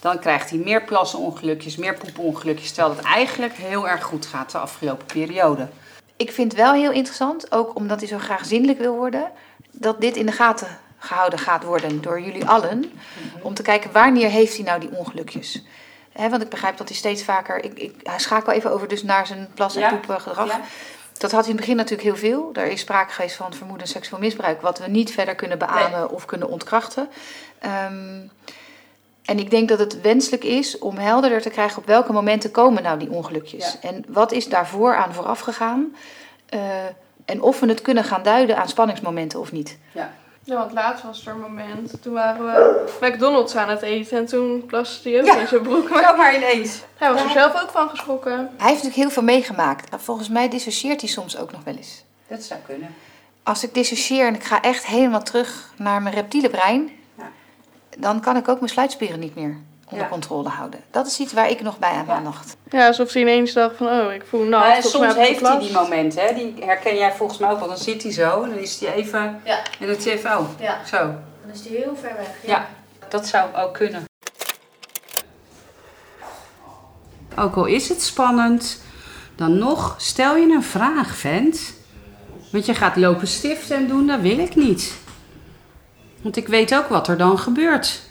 Dan 0.00 0.18
krijgt 0.18 0.50
hij 0.50 0.58
meer 0.58 0.84
plassenongelukjes, 0.84 1.76
meer 1.76 1.94
poepenongelukjes. 1.94 2.72
Terwijl 2.72 2.96
het 2.96 3.04
eigenlijk 3.04 3.54
heel 3.54 3.88
erg 3.88 4.02
goed 4.02 4.26
gaat 4.26 4.50
de 4.50 4.58
afgelopen 4.58 5.06
periode. 5.06 5.68
Ik 6.20 6.32
vind 6.32 6.54
wel 6.54 6.72
heel 6.72 6.90
interessant, 6.90 7.52
ook 7.52 7.74
omdat 7.74 8.00
hij 8.00 8.08
zo 8.08 8.18
graag 8.18 8.44
zindelijk 8.44 8.78
wil 8.78 8.94
worden, 8.94 9.30
dat 9.70 10.00
dit 10.00 10.16
in 10.16 10.26
de 10.26 10.32
gaten 10.32 10.78
gehouden 10.98 11.38
gaat 11.38 11.64
worden 11.64 12.02
door 12.02 12.20
jullie 12.20 12.46
allen. 12.46 12.78
Mm-hmm. 12.78 13.42
Om 13.42 13.54
te 13.54 13.62
kijken 13.62 13.92
wanneer 13.92 14.28
heeft 14.28 14.56
hij 14.56 14.64
nou 14.64 14.80
die 14.80 14.90
ongelukjes. 14.96 15.64
He, 16.12 16.28
want 16.28 16.42
ik 16.42 16.48
begrijp 16.48 16.76
dat 16.76 16.88
hij 16.88 16.96
steeds 16.96 17.24
vaker. 17.24 17.64
Ik, 17.64 17.78
ik, 17.78 17.94
hij 18.02 18.18
schakel 18.18 18.52
even 18.52 18.70
over 18.70 18.88
dus 18.88 19.02
naar 19.02 19.26
zijn 19.26 19.48
plas- 19.54 19.74
en 19.74 19.80
ja. 19.80 19.94
poepgedrag. 19.94 20.46
Ja. 20.46 20.60
Dat 21.18 21.30
had 21.30 21.40
hij 21.40 21.50
in 21.50 21.56
het 21.56 21.60
begin 21.60 21.76
natuurlijk 21.76 22.08
heel 22.08 22.16
veel. 22.16 22.50
Er 22.52 22.66
is 22.66 22.80
sprake 22.80 23.12
geweest 23.12 23.36
van 23.36 23.54
vermoeden 23.54 23.86
seksueel 23.86 24.20
misbruik, 24.20 24.60
wat 24.60 24.78
we 24.78 24.88
niet 24.88 25.12
verder 25.12 25.34
kunnen 25.34 25.58
beamen 25.58 26.00
nee. 26.00 26.10
of 26.10 26.24
kunnen 26.24 26.48
ontkrachten. 26.48 27.08
Um, 27.90 28.30
en 29.30 29.38
ik 29.38 29.50
denk 29.50 29.68
dat 29.68 29.78
het 29.78 30.00
wenselijk 30.00 30.44
is 30.44 30.78
om 30.78 30.96
helderder 30.96 31.40
te 31.40 31.50
krijgen 31.50 31.78
op 31.78 31.86
welke 31.86 32.12
momenten 32.12 32.50
komen 32.50 32.82
nou 32.82 32.98
die 32.98 33.10
ongelukjes. 33.10 33.76
Ja. 33.82 33.88
En 33.88 34.04
wat 34.08 34.32
is 34.32 34.48
daarvoor 34.48 34.96
aan 34.96 35.14
vooraf 35.14 35.40
gegaan. 35.40 35.94
Uh, 36.54 36.60
en 37.24 37.42
of 37.42 37.60
we 37.60 37.66
het 37.66 37.82
kunnen 37.82 38.04
gaan 38.04 38.22
duiden 38.22 38.56
aan 38.56 38.68
spanningsmomenten 38.68 39.40
of 39.40 39.52
niet. 39.52 39.78
Ja. 39.92 40.12
Ja, 40.42 40.56
want 40.56 40.72
laatst 40.72 41.04
was 41.04 41.26
er 41.26 41.32
een 41.32 41.40
moment, 41.40 42.02
toen 42.02 42.12
waren 42.12 42.44
we 42.44 42.86
McDonald's 43.00 43.56
aan 43.56 43.68
het 43.68 43.82
eten 43.82 44.18
en 44.18 44.26
toen 44.26 44.66
plaste 44.66 45.08
hij 45.08 45.20
ook 45.20 45.26
ja. 45.26 45.36
in 45.36 45.46
zijn 45.46 45.62
broek. 45.62 45.90
Maar, 45.90 46.16
maar 46.16 46.36
ineens. 46.36 46.82
Hij 46.96 47.12
was 47.12 47.22
er 47.22 47.30
zelf 47.30 47.62
ook 47.62 47.70
van 47.70 47.88
geschrokken. 47.88 48.32
Hij 48.32 48.68
heeft 48.68 48.82
natuurlijk 48.82 48.94
heel 48.94 49.10
veel 49.10 49.22
meegemaakt. 49.22 50.02
Volgens 50.02 50.28
mij 50.28 50.48
dissocieert 50.48 51.00
hij 51.00 51.10
soms 51.10 51.38
ook 51.38 51.52
nog 51.52 51.64
wel 51.64 51.74
eens. 51.74 52.04
Dat 52.28 52.42
zou 52.42 52.60
kunnen. 52.66 52.94
Als 53.42 53.64
ik 53.64 53.74
dissocieer 53.74 54.26
en 54.26 54.34
ik 54.34 54.44
ga 54.44 54.62
echt 54.62 54.86
helemaal 54.86 55.22
terug 55.22 55.72
naar 55.76 56.02
mijn 56.02 56.14
reptiele 56.14 56.50
brein. 56.50 56.98
Dan 58.00 58.20
kan 58.20 58.36
ik 58.36 58.48
ook 58.48 58.58
mijn 58.58 58.72
sluitspieren 58.72 59.18
niet 59.18 59.34
meer 59.34 59.56
onder 59.90 60.04
ja. 60.04 60.10
controle 60.10 60.48
houden. 60.48 60.80
Dat 60.90 61.06
is 61.06 61.18
iets 61.18 61.32
waar 61.32 61.50
ik 61.50 61.62
nog 61.62 61.78
bij 61.78 61.90
aan 61.90 62.06
ja. 62.06 62.12
aandacht. 62.12 62.56
Ja, 62.70 62.86
alsof 62.86 63.12
hij 63.12 63.22
ineens 63.22 63.52
dacht 63.52 63.76
van, 63.76 63.86
oh, 63.86 64.12
ik 64.12 64.22
voel. 64.28 64.44
Maar 64.44 64.82
soms 64.82 65.14
heeft 65.14 65.40
hij 65.40 65.58
die 65.58 65.72
momenten, 65.72 66.26
hè? 66.26 66.34
die 66.34 66.54
herken 66.60 66.96
jij 66.96 67.12
volgens 67.12 67.38
mij 67.38 67.50
ook 67.50 67.58
wel. 67.58 67.68
Dan 67.68 67.78
zit 67.78 68.02
hij 68.02 68.12
zo, 68.12 68.40
dan 68.40 68.58
is 68.58 68.80
hij 68.80 68.92
even, 68.92 69.40
ja. 69.44 69.58
en 69.80 69.86
dan 69.86 69.96
is 69.96 70.04
hij 70.04 70.14
even, 70.14 70.38
oh, 70.38 70.48
ja. 70.60 70.84
zo. 70.84 70.96
Dan 70.96 71.52
is 71.52 71.68
hij 71.68 71.76
heel 71.76 71.96
ver 71.96 72.16
weg. 72.16 72.28
Ja. 72.42 72.48
ja, 72.50 72.68
dat 73.08 73.26
zou 73.26 73.54
ook 73.56 73.74
kunnen. 73.74 74.04
Ook 77.36 77.56
al 77.56 77.64
is 77.64 77.88
het 77.88 78.02
spannend, 78.02 78.82
dan 79.36 79.58
nog 79.58 79.94
stel 79.98 80.36
je 80.36 80.54
een 80.54 80.62
vraag, 80.62 81.16
vent. 81.16 81.78
Want 82.52 82.66
je 82.66 82.74
gaat 82.74 82.96
lopen 82.96 83.26
stiften 83.26 83.76
en 83.76 83.86
doen, 83.86 84.06
dat 84.06 84.20
wil 84.20 84.38
ik 84.38 84.56
niet. 84.56 84.94
Want 86.20 86.36
ik 86.36 86.48
weet 86.48 86.74
ook 86.74 86.88
wat 86.88 87.08
er 87.08 87.16
dan 87.16 87.38
gebeurt. 87.38 88.02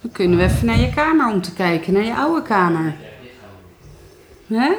Dan 0.00 0.12
kunnen 0.12 0.38
we 0.38 0.44
even 0.44 0.66
naar 0.66 0.78
je 0.78 0.94
kamer 0.94 1.32
om 1.32 1.42
te 1.42 1.52
kijken, 1.52 1.92
naar 1.92 2.04
je 2.04 2.14
oude 2.14 2.42
kamer. 2.42 2.94
Hè? 4.46 4.72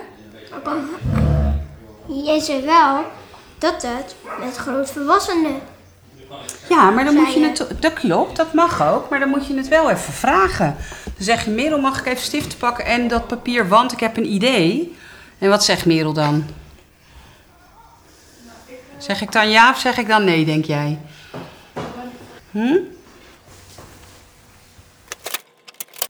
Je 2.08 2.40
zei 2.42 2.66
wel 2.66 3.04
dat 3.58 3.82
het 3.82 4.16
met 4.40 4.56
grootvolwassenen. 4.56 5.60
Ja, 6.70 6.90
maar 6.90 7.06
dan 7.06 7.14
moet 7.14 7.34
je 7.34 7.40
het... 7.40 7.68
Dat 7.80 7.94
klopt, 7.94 8.36
dat 8.36 8.54
mag 8.54 8.84
ook, 8.84 9.10
maar 9.10 9.20
dan 9.20 9.30
moet 9.30 9.48
je 9.48 9.56
het 9.56 9.68
wel 9.68 9.90
even 9.90 10.14
vragen. 10.14 10.76
Dan 11.04 11.26
zeg 11.26 11.46
je, 11.46 11.52
Merel, 11.52 11.80
mag 11.80 12.00
ik 12.00 12.06
even 12.06 12.24
stiften 12.24 12.58
pakken 12.58 12.86
en 12.86 13.08
dat 13.08 13.28
papier, 13.28 13.68
want 13.68 13.92
ik 13.92 14.00
heb 14.00 14.18
een 14.18 14.34
idee. 14.34 14.96
En 15.38 15.50
wat 15.50 15.64
zegt 15.64 15.86
Merel 15.86 16.14
dan? 16.14 16.46
Zeg 18.98 19.22
ik 19.22 19.32
dan 19.32 19.50
ja 19.50 19.70
of 19.70 19.80
zeg 19.80 19.98
ik 19.98 20.08
dan 20.08 20.24
nee, 20.24 20.46
denk 20.46 20.66
jij? 20.66 21.00
Hm? 22.56 22.78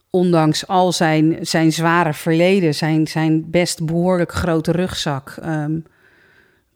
Ondanks 0.09 0.67
al 0.67 0.91
zijn, 0.91 1.37
zijn 1.41 1.73
zware 1.73 2.13
verleden, 2.13 2.75
zijn, 2.75 3.07
zijn 3.07 3.49
best 3.49 3.85
behoorlijk 3.85 4.31
grote 4.31 4.71
rugzak... 4.71 5.35
ehm, 5.41 5.79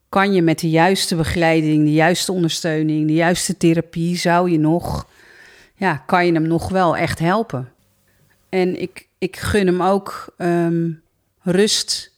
kan 0.10 0.34
je 0.34 0.42
met 0.42 0.60
de 0.60 0.70
juiste 0.70 1.16
begeleiding, 1.16 1.84
de 1.84 1.94
juiste 1.94 2.32
ondersteuning, 2.32 3.08
de 3.08 3.14
juiste 3.14 3.58
therapie, 3.58 4.18
zou 4.18 4.52
je 4.52 4.60
nog, 4.60 5.08
ja, 5.76 6.04
kan 6.06 6.26
je 6.26 6.34
hem 6.34 6.48
nog 6.48 6.70
wel 6.70 6.98
echt 6.98 7.20
helpen. 7.20 7.72
En 8.50 8.82
ik, 8.82 9.08
ik 9.18 9.38
gun 9.38 9.68
hem 9.68 9.82
ook 9.82 10.34
ehm, 10.38 10.92
rust 11.42 12.12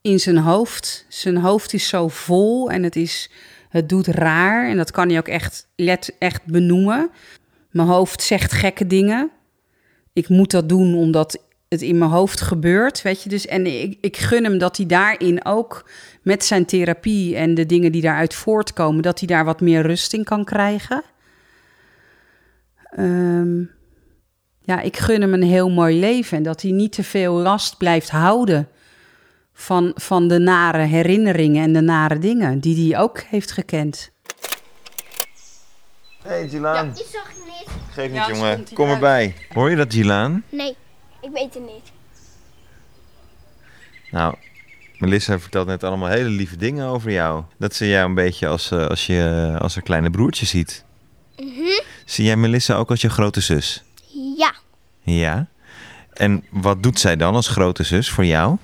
in 0.00 0.20
zijn 0.20 0.38
hoofd. 0.38 1.04
Zijn 1.08 1.36
hoofd 1.36 1.72
is 1.72 1.88
zo 1.88 2.08
vol 2.08 2.70
en 2.70 2.82
het, 2.82 2.96
is, 2.96 3.30
het 3.68 3.88
doet 3.88 4.06
raar. 4.06 4.68
En 4.68 4.76
dat 4.76 4.90
kan 4.90 5.08
hij 5.08 5.18
ook 5.18 5.28
echt, 5.28 5.68
let, 5.76 6.16
echt 6.18 6.44
benoemen. 6.44 7.10
Mijn 7.70 7.88
hoofd 7.88 8.22
zegt 8.22 8.52
gekke 8.52 8.86
dingen. 8.86 9.30
Ik 10.12 10.28
moet 10.28 10.50
dat 10.50 10.68
doen 10.68 10.94
omdat 10.94 11.38
het 11.68 11.82
in 11.82 11.98
mijn 11.98 12.10
hoofd 12.10 12.40
gebeurt, 12.40 13.02
weet 13.02 13.22
je. 13.22 13.28
Dus, 13.28 13.46
en 13.46 13.66
ik, 13.66 13.98
ik 14.00 14.16
gun 14.16 14.44
hem 14.44 14.58
dat 14.58 14.76
hij 14.76 14.86
daarin 14.86 15.44
ook 15.44 15.90
met 16.22 16.44
zijn 16.44 16.64
therapie 16.64 17.36
en 17.36 17.54
de 17.54 17.66
dingen 17.66 17.92
die 17.92 18.02
daaruit 18.02 18.34
voortkomen, 18.34 19.02
dat 19.02 19.18
hij 19.18 19.28
daar 19.28 19.44
wat 19.44 19.60
meer 19.60 19.82
rust 19.82 20.12
in 20.12 20.24
kan 20.24 20.44
krijgen. 20.44 21.02
Ehm, 22.90 23.60
ja, 24.60 24.80
ik 24.80 24.96
gun 24.96 25.20
hem 25.20 25.32
een 25.32 25.42
heel 25.42 25.70
mooi 25.70 25.98
leven 25.98 26.36
en 26.36 26.42
dat 26.42 26.62
hij 26.62 26.70
niet 26.70 26.92
te 26.92 27.02
veel 27.02 27.34
last 27.34 27.78
blijft 27.78 28.10
houden 28.10 28.68
van, 29.60 29.92
van 29.94 30.28
de 30.28 30.38
nare 30.38 30.82
herinneringen 30.82 31.62
en 31.62 31.72
de 31.72 31.80
nare 31.80 32.18
dingen 32.18 32.60
die 32.60 32.90
hij 32.90 33.00
ook 33.00 33.20
heeft 33.20 33.52
gekend. 33.52 34.10
Hey 36.22 36.48
Gilaan. 36.48 36.92
Die 36.94 37.04
zag 37.12 37.30
ik 37.30 37.44
niet. 37.44 37.68
Geef 37.90 38.06
niet 38.06 38.14
Ja, 38.14 38.26
het 38.26 38.36
jongen, 38.36 38.66
kom 38.74 38.88
erbij. 38.88 39.34
Hoor 39.54 39.70
je 39.70 39.76
dat 39.76 39.92
Gilaan? 39.92 40.42
Nee, 40.48 40.76
ik 41.20 41.30
weet 41.32 41.54
het 41.54 41.62
niet. 41.62 41.92
Nou, 44.10 44.34
Melissa 44.98 45.38
vertelt 45.38 45.66
net 45.66 45.84
allemaal 45.84 46.08
hele 46.08 46.28
lieve 46.28 46.56
dingen 46.56 46.86
over 46.86 47.10
jou. 47.10 47.44
Dat 47.56 47.74
ze 47.74 47.88
jou 47.88 48.08
een 48.08 48.14
beetje 48.14 48.46
als, 48.46 48.70
eh, 48.70 48.86
als, 48.86 49.06
je, 49.06 49.56
als 49.58 49.76
een 49.76 49.82
kleine 49.82 50.10
broertje 50.10 50.46
ziet. 50.46 50.84
Mhm. 51.36 51.80
Zie 52.04 52.24
jij 52.24 52.36
Melissa 52.36 52.74
ook 52.74 52.90
als 52.90 53.00
je 53.00 53.10
grote 53.10 53.40
zus? 53.40 53.84
Ja, 54.36 54.52
Ja. 55.02 55.46
En 56.12 56.44
wat 56.50 56.82
doet 56.82 57.00
zij 57.00 57.16
dan 57.16 57.34
als 57.34 57.48
grote 57.48 57.82
zus 57.82 58.10
voor 58.10 58.24
jou? 58.24 58.56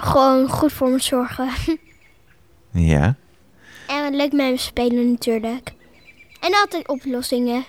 Gewoon 0.00 0.48
goed 0.48 0.72
voor 0.72 0.88
me 0.88 0.98
zorgen. 0.98 1.50
Ja. 2.76 3.14
en 3.86 4.16
leuk 4.16 4.32
met 4.32 4.46
hem 4.46 4.56
spelen 4.56 5.10
natuurlijk. 5.10 5.72
En 6.40 6.54
altijd 6.54 6.88
oplossingen. 6.88 7.64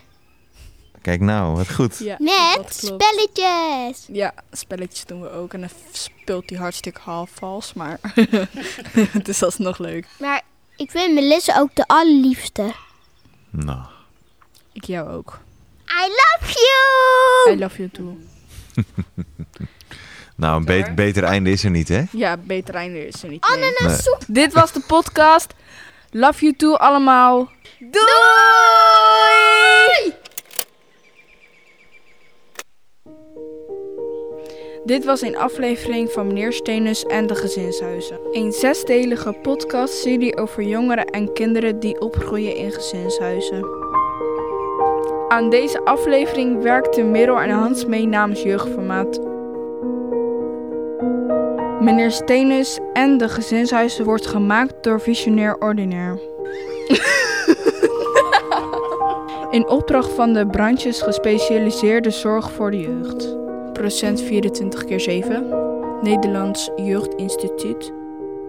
Kijk 1.01 1.21
nou, 1.21 1.55
wat 1.55 1.73
goed. 1.73 1.97
Ja, 1.97 2.15
Met 2.19 2.73
spelletjes. 2.75 4.05
Ja, 4.07 4.33
spelletjes 4.51 5.05
doen 5.05 5.21
we 5.21 5.29
ook. 5.29 5.53
En 5.53 5.59
dan 5.59 5.69
speelt 5.91 6.49
hij 6.49 6.59
hartstikke 6.59 6.99
half 7.03 7.29
vals, 7.33 7.73
maar 7.73 7.99
dus 9.23 9.39
dat 9.39 9.49
is 9.49 9.57
nog 9.57 9.77
leuk. 9.77 10.07
Maar 10.19 10.41
ik 10.75 10.91
vind 10.91 11.13
Melissa 11.13 11.59
ook 11.59 11.75
de 11.75 11.87
allerliefste. 11.87 12.73
Nou. 13.49 13.81
Ik 14.71 14.83
jou 14.83 15.09
ook. 15.09 15.39
I 15.87 16.01
love 16.07 16.53
you! 16.53 17.55
I 17.55 17.59
love 17.59 17.77
you 17.77 17.89
too. 17.89 18.17
Nou, 20.35 20.57
een 20.57 20.65
be- 20.65 20.91
beter 20.95 21.23
einde 21.23 21.49
is 21.49 21.63
er 21.63 21.69
niet, 21.69 21.87
hè? 21.87 22.01
Ja, 22.11 22.37
beter 22.37 22.75
einde 22.75 23.07
is 23.07 23.23
er 23.23 23.29
niet. 23.29 23.45
nee. 23.55 23.73
Ananassoep. 23.77 24.17
Dit 24.27 24.53
was 24.53 24.71
de 24.71 24.81
podcast. 24.87 25.53
Love 26.11 26.39
you 26.41 26.53
too 26.55 26.73
allemaal. 26.73 27.49
Doei! 27.79 28.03
Dit 34.85 35.05
was 35.05 35.21
een 35.21 35.37
aflevering 35.37 36.11
van 36.11 36.27
Meneer 36.27 36.53
Stenus 36.53 37.03
en 37.03 37.27
de 37.27 37.35
Gezinshuizen. 37.35 38.19
Een 38.31 38.51
zesdelige 38.51 39.31
podcastserie 39.41 40.37
over 40.37 40.63
jongeren 40.63 41.05
en 41.05 41.33
kinderen 41.33 41.79
die 41.79 41.99
opgroeien 41.99 42.55
in 42.55 42.71
gezinshuizen. 42.71 43.65
Aan 45.27 45.49
deze 45.49 45.85
aflevering 45.85 46.63
werkten 46.63 47.11
Merel 47.11 47.39
en 47.41 47.49
Hans 47.49 47.85
mee 47.85 48.05
namens 48.07 48.41
Jeugdformaat. 48.41 49.24
Meneer 51.85 52.11
Stenus 52.11 52.79
en 52.93 53.17
de 53.17 53.29
Gezinshuizen 53.29 54.05
wordt 54.05 54.27
gemaakt 54.27 54.83
door 54.83 55.01
Visionair 55.01 55.55
Ordinair. 55.59 56.19
In 59.51 59.67
opdracht 59.67 60.11
van 60.11 60.33
de 60.33 60.47
branches 60.47 61.01
gespecialiseerde 61.01 62.09
zorg 62.09 62.51
voor 62.51 62.71
de 62.71 62.79
jeugd. 62.79 63.37
Procent 63.73 64.21
24 64.21 64.85
keer 64.85 64.99
7. 64.99 65.47
Nederlands 66.01 66.71
Jeugdinstituut. 66.75 67.91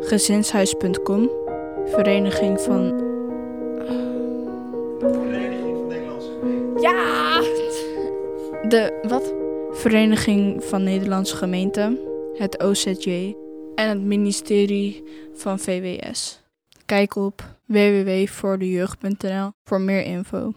Gezinshuis.com. 0.01 1.31
Vereniging 1.87 2.61
van... 2.61 2.85
Ja! 6.81 7.41
De, 8.69 8.99
wat? 9.09 9.35
Vereniging 9.71 10.65
van 10.65 10.83
Nederlandse 10.83 11.37
Gemeenten. 11.37 12.15
Het 12.39 12.63
OZJ. 12.63 13.37
En 13.75 13.89
het 13.89 14.01
ministerie 14.01 15.03
van 15.35 15.59
VWS. 15.59 16.43
Kijk 16.87 17.17
op 17.17 17.57
www.voordejeugd.nl 17.65 19.51
voor 19.65 19.81
meer 19.81 20.03
info. 20.03 20.53